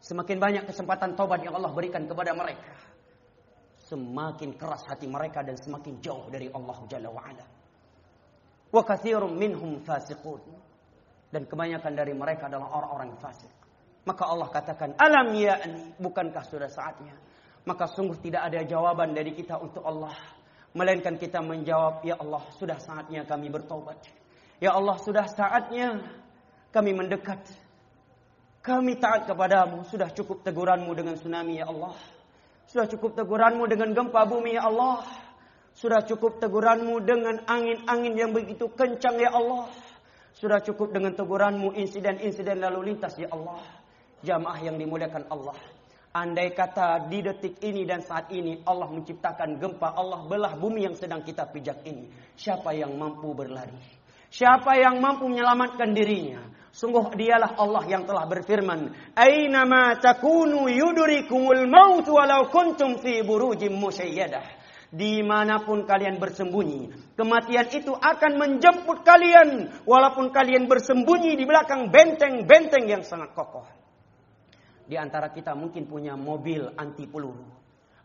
Semakin 0.00 0.38
banyak 0.40 0.64
kesempatan 0.70 1.18
taubat 1.18 1.42
yang 1.42 1.58
Allah 1.58 1.74
berikan 1.74 2.06
kepada 2.06 2.30
mereka. 2.32 2.72
Semakin 3.90 4.54
keras 4.54 4.86
hati 4.86 5.10
mereka 5.10 5.42
dan 5.42 5.58
semakin 5.58 5.98
jauh 5.98 6.30
dari 6.30 6.46
Allah 6.54 6.78
Jalla 6.86 7.10
wa'ala. 7.10 7.46
Wa 8.70 8.82
kathirum 8.86 9.34
minhum 9.34 9.82
fasiqun. 9.82 10.40
Dan 11.30 11.46
kebanyakan 11.46 11.92
dari 11.94 12.14
mereka 12.14 12.50
adalah 12.50 12.70
orang-orang 12.74 13.14
fasik. 13.18 13.50
Maka 14.02 14.26
Allah 14.26 14.48
katakan, 14.50 14.98
Alam 14.98 15.34
ya'ni, 15.36 15.94
bukankah 16.02 16.42
sudah 16.42 16.66
saatnya? 16.66 17.14
Maka 17.66 17.86
sungguh 17.86 18.18
tidak 18.18 18.50
ada 18.50 18.66
jawaban 18.66 19.14
dari 19.14 19.36
kita 19.36 19.54
untuk 19.60 19.84
Allah. 19.86 20.14
Melainkan 20.74 21.18
kita 21.18 21.38
menjawab, 21.42 22.02
Ya 22.02 22.18
Allah, 22.18 22.42
sudah 22.58 22.78
saatnya 22.78 23.22
kami 23.26 23.46
bertobat. 23.46 24.19
Ya 24.60 24.76
Allah 24.76 25.00
sudah 25.00 25.24
saatnya 25.24 26.04
kami 26.70 26.92
mendekat. 26.92 27.40
Kami 28.60 29.00
taat 29.00 29.24
kepadamu. 29.24 29.88
Sudah 29.88 30.12
cukup 30.12 30.44
teguranmu 30.44 30.92
dengan 30.92 31.16
tsunami 31.16 31.64
ya 31.64 31.66
Allah. 31.72 31.96
Sudah 32.68 32.86
cukup 32.86 33.16
teguranmu 33.16 33.64
dengan 33.66 33.96
gempa 33.96 34.28
bumi 34.28 34.60
ya 34.60 34.68
Allah. 34.68 35.02
Sudah 35.72 36.04
cukup 36.04 36.44
teguranmu 36.44 37.00
dengan 37.02 37.40
angin-angin 37.48 38.14
yang 38.14 38.30
begitu 38.36 38.68
kencang 38.68 39.16
ya 39.16 39.32
Allah. 39.32 39.72
Sudah 40.36 40.60
cukup 40.60 40.92
dengan 40.92 41.16
teguranmu 41.16 41.72
insiden-insiden 41.74 42.60
lalu 42.60 42.92
lintas 42.92 43.16
ya 43.16 43.32
Allah. 43.32 43.64
Jamaah 44.20 44.60
yang 44.60 44.76
dimuliakan 44.76 45.24
Allah. 45.32 45.56
Andai 46.10 46.52
kata 46.52 47.06
di 47.08 47.22
detik 47.22 47.62
ini 47.62 47.86
dan 47.86 48.02
saat 48.02 48.28
ini 48.34 48.60
Allah 48.66 48.90
menciptakan 48.90 49.62
gempa, 49.62 49.94
Allah 49.94 50.26
belah 50.26 50.58
bumi 50.58 50.84
yang 50.84 50.98
sedang 50.98 51.22
kita 51.22 51.46
pijak 51.48 51.86
ini. 51.86 52.10
Siapa 52.34 52.74
yang 52.74 52.98
mampu 52.98 53.30
berlari? 53.30 53.99
Siapa 54.30 54.78
yang 54.78 55.02
mampu 55.02 55.26
menyelamatkan 55.26 55.90
dirinya? 55.90 56.46
Sungguh 56.70 57.10
dialah 57.18 57.58
Allah 57.58 57.82
yang 57.90 58.06
telah 58.06 58.30
berfirman, 58.30 58.94
"Aina 59.18 59.66
ma 59.66 59.98
takunu 59.98 60.70
yudrikumul 60.70 61.66
maut 61.66 62.06
walau 62.06 62.46
kuntum 62.46 63.02
fi 63.02 63.26
burujim 63.26 63.74
musyayyadah." 63.74 64.62
Dimanapun 64.90 65.86
kalian 65.86 66.18
bersembunyi, 66.18 67.14
kematian 67.14 67.66
itu 67.74 67.94
akan 67.94 68.32
menjemput 68.38 69.06
kalian, 69.06 69.70
walaupun 69.86 70.34
kalian 70.34 70.66
bersembunyi 70.66 71.38
di 71.38 71.46
belakang 71.46 71.90
benteng-benteng 71.90 72.90
yang 72.90 73.02
sangat 73.06 73.34
kokoh. 73.34 73.66
Di 74.86 74.98
antara 74.98 75.30
kita 75.30 75.54
mungkin 75.54 75.86
punya 75.86 76.18
mobil 76.18 76.74
anti 76.74 77.06
peluru, 77.06 77.46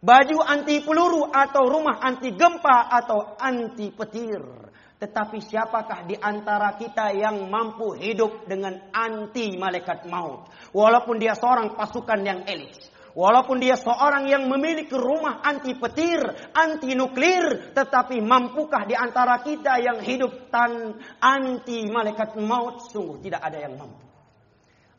baju 0.01 0.37
anti 0.45 0.81
peluru, 0.81 1.25
atau 1.29 1.69
rumah 1.69 2.01
anti 2.01 2.33
gempa, 2.33 2.89
atau 2.89 3.33
anti 3.37 3.89
petir. 3.89 4.64
Tetapi 4.95 5.43
siapakah 5.43 6.07
di 6.07 6.15
antara 6.15 6.79
kita 6.79 7.11
yang 7.11 7.51
mampu 7.51 7.99
hidup 7.99 8.47
dengan 8.47 8.79
anti 8.95 9.59
malaikat 9.59 10.07
maut? 10.07 10.47
Walaupun 10.71 11.19
dia 11.19 11.35
seorang 11.35 11.75
pasukan 11.75 12.19
yang 12.23 12.47
elit. 12.47 12.79
Walaupun 13.15 13.63
dia 13.63 13.79
seorang 13.79 14.27
yang 14.27 14.43
memiliki 14.51 14.91
rumah 14.91 15.39
anti 15.39 15.71
petir, 15.79 16.19
anti 16.51 16.99
nuklir, 16.99 17.71
tetapi 17.71 18.19
mampukah 18.19 18.83
di 18.83 18.91
antara 18.91 19.39
kita 19.39 19.79
yang 19.79 20.03
hidup 20.03 20.51
tan 20.51 20.99
anti 21.23 21.87
malaikat 21.87 22.35
maut? 22.35 22.91
Sungguh 22.91 23.23
tidak 23.23 23.39
ada 23.39 23.55
yang 23.55 23.79
mampu. 23.79 24.03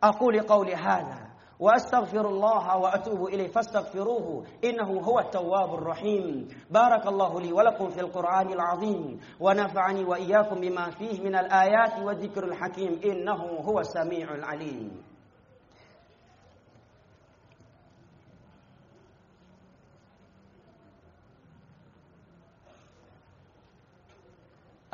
Aku 0.01 0.33
liqauli 0.33 0.73
hadza 0.73 1.26
وأستغفر 1.61 2.29
الله 2.29 2.77
وأتوب 2.77 3.27
إليه. 3.27 3.49
فاستغفروه 3.49 4.47
إنه 4.65 5.01
هو 5.01 5.19
التواب 5.19 5.75
الرحيم. 5.75 6.49
بارك 6.71 7.07
الله 7.07 7.41
لي 7.41 7.53
ولكم 7.53 7.89
في 7.89 8.01
القرآن 8.01 8.53
العظيم 8.53 9.21
ونفعني 9.41 10.05
وإياكم 10.05 10.61
بما 10.61 10.91
فيه 10.91 11.21
من 11.21 11.37
الآيات 11.37 11.99
والذكر 11.99 12.45
الحكيم. 12.45 13.01
إنه 13.05 13.43
هو 13.43 13.81
السميع 13.81 14.35
العليم. 14.35 15.03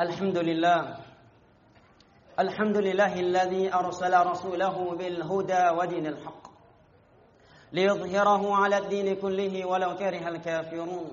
الحمد 0.00 0.38
لله. 0.38 0.96
الحمد 2.38 2.76
لله 2.76 3.20
الذي 3.20 3.74
أرسل 3.74 4.26
رسوله 4.26 4.96
بالهدى 4.96 5.68
ودين 5.78 6.06
الحق. 6.06 6.51
ليظهره 7.72 8.54
على 8.56 8.78
الدين 8.78 9.14
كله 9.16 9.66
ولو 9.66 9.96
كره 9.96 10.28
الكافرون 10.28 11.10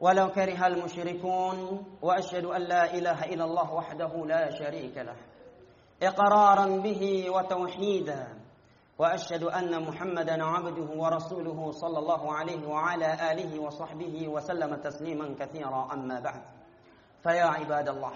ولو 0.00 0.28
كره 0.30 0.66
المشركون 0.66 1.84
وأشهد 2.02 2.44
أن 2.44 2.62
لا 2.62 2.94
إله 2.94 3.24
إلا 3.24 3.44
الله 3.44 3.74
وحده 3.74 4.26
لا 4.26 4.50
شريك 4.50 4.96
له 4.96 5.16
إقرارا 6.02 6.66
به 6.66 7.30
وتوحيدا 7.30 8.28
وأشهد 8.98 9.42
أن 9.42 9.82
محمدا 9.82 10.44
عبده 10.44 10.88
ورسوله 10.96 11.70
صلى 11.72 11.98
الله 11.98 12.32
عليه 12.34 12.68
وعلى 12.68 13.32
آله 13.32 13.58
وصحبه 13.58 14.28
وسلم 14.28 14.74
تسليما 14.76 15.34
كثيرا 15.40 15.88
أما 15.92 16.20
بعد. 16.20 16.42
فيا 17.22 17.44
عباد 17.44 17.88
الله 17.88 18.12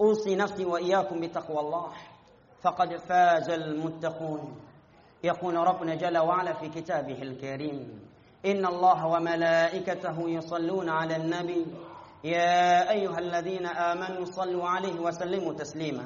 أوصي 0.00 0.36
نفسي 0.36 0.64
وإياكم 0.64 1.20
بتقوى 1.20 1.60
الله 1.60 1.92
فقد 2.62 2.96
فاز 2.96 3.50
المتقون. 3.50 4.60
يقول 5.24 5.56
ربنا 5.56 5.94
جل 5.94 6.18
وعلا 6.18 6.52
في 6.52 6.68
كتابه 6.68 7.22
الكريم 7.22 8.00
إن 8.46 8.66
الله 8.66 9.06
وملائكته 9.06 10.30
يصلون 10.30 10.88
على 10.88 11.16
النبي 11.16 11.66
يا 12.24 12.90
أيها 12.90 13.18
الذين 13.18 13.66
آمنوا 13.66 14.24
صلوا 14.24 14.68
عليه 14.68 15.00
وسلموا 15.00 15.52
تسليما. 15.52 16.04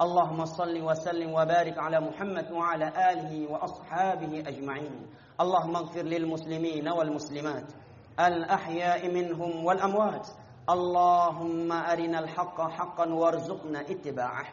اللهم 0.00 0.44
صل 0.44 0.82
وسلم 0.82 1.30
وبارك 1.30 1.78
على 1.78 2.00
محمد 2.00 2.52
وعلى 2.52 2.88
آله 3.12 3.52
وأصحابه 3.52 4.42
أجمعين. 4.46 5.06
اللهم 5.40 5.76
اغفر 5.76 6.02
للمسلمين 6.02 6.88
والمسلمات 6.88 7.72
الأحياء 8.20 9.14
منهم 9.14 9.64
والأموات. 9.64 10.28
اللهم 10.70 11.72
أرنا 11.72 12.18
الحق 12.18 12.70
حقا 12.70 13.08
وارزقنا 13.12 13.80
اتباعه 13.80 14.46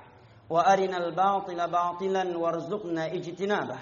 وأرنا 0.49 0.97
الباطل 0.97 1.71
باطلا 1.71 2.38
وارزقنا 2.38 3.06
اجتنابه. 3.06 3.77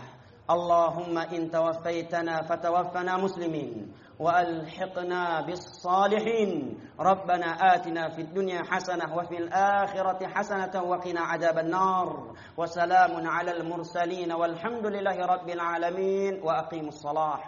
اللهم 0.49 1.17
إن 1.17 1.49
توفيتنا 1.51 2.41
فتوفنا 2.41 3.17
مسلمين 3.17 3.93
وألحقنا 4.19 5.41
بالصالحين 5.41 6.79
ربنا 6.99 7.45
آتنا 7.75 8.10
في 8.10 8.21
الدنيا 8.21 8.63
حسنة 8.63 9.15
وفي 9.17 9.38
الآخرة 9.38 10.27
حسنة 10.27 10.84
وقنا 10.84 11.21
عذاب 11.21 11.58
النار 11.58 12.34
وسلام 12.58 13.27
على 13.27 13.51
المرسلين 13.51 14.31
والحمد 14.31 14.86
لله 14.86 15.17
رب 15.25 15.49
العالمين 15.49 16.41
وأقيموا 16.43 16.88
الصلاة 16.88 17.39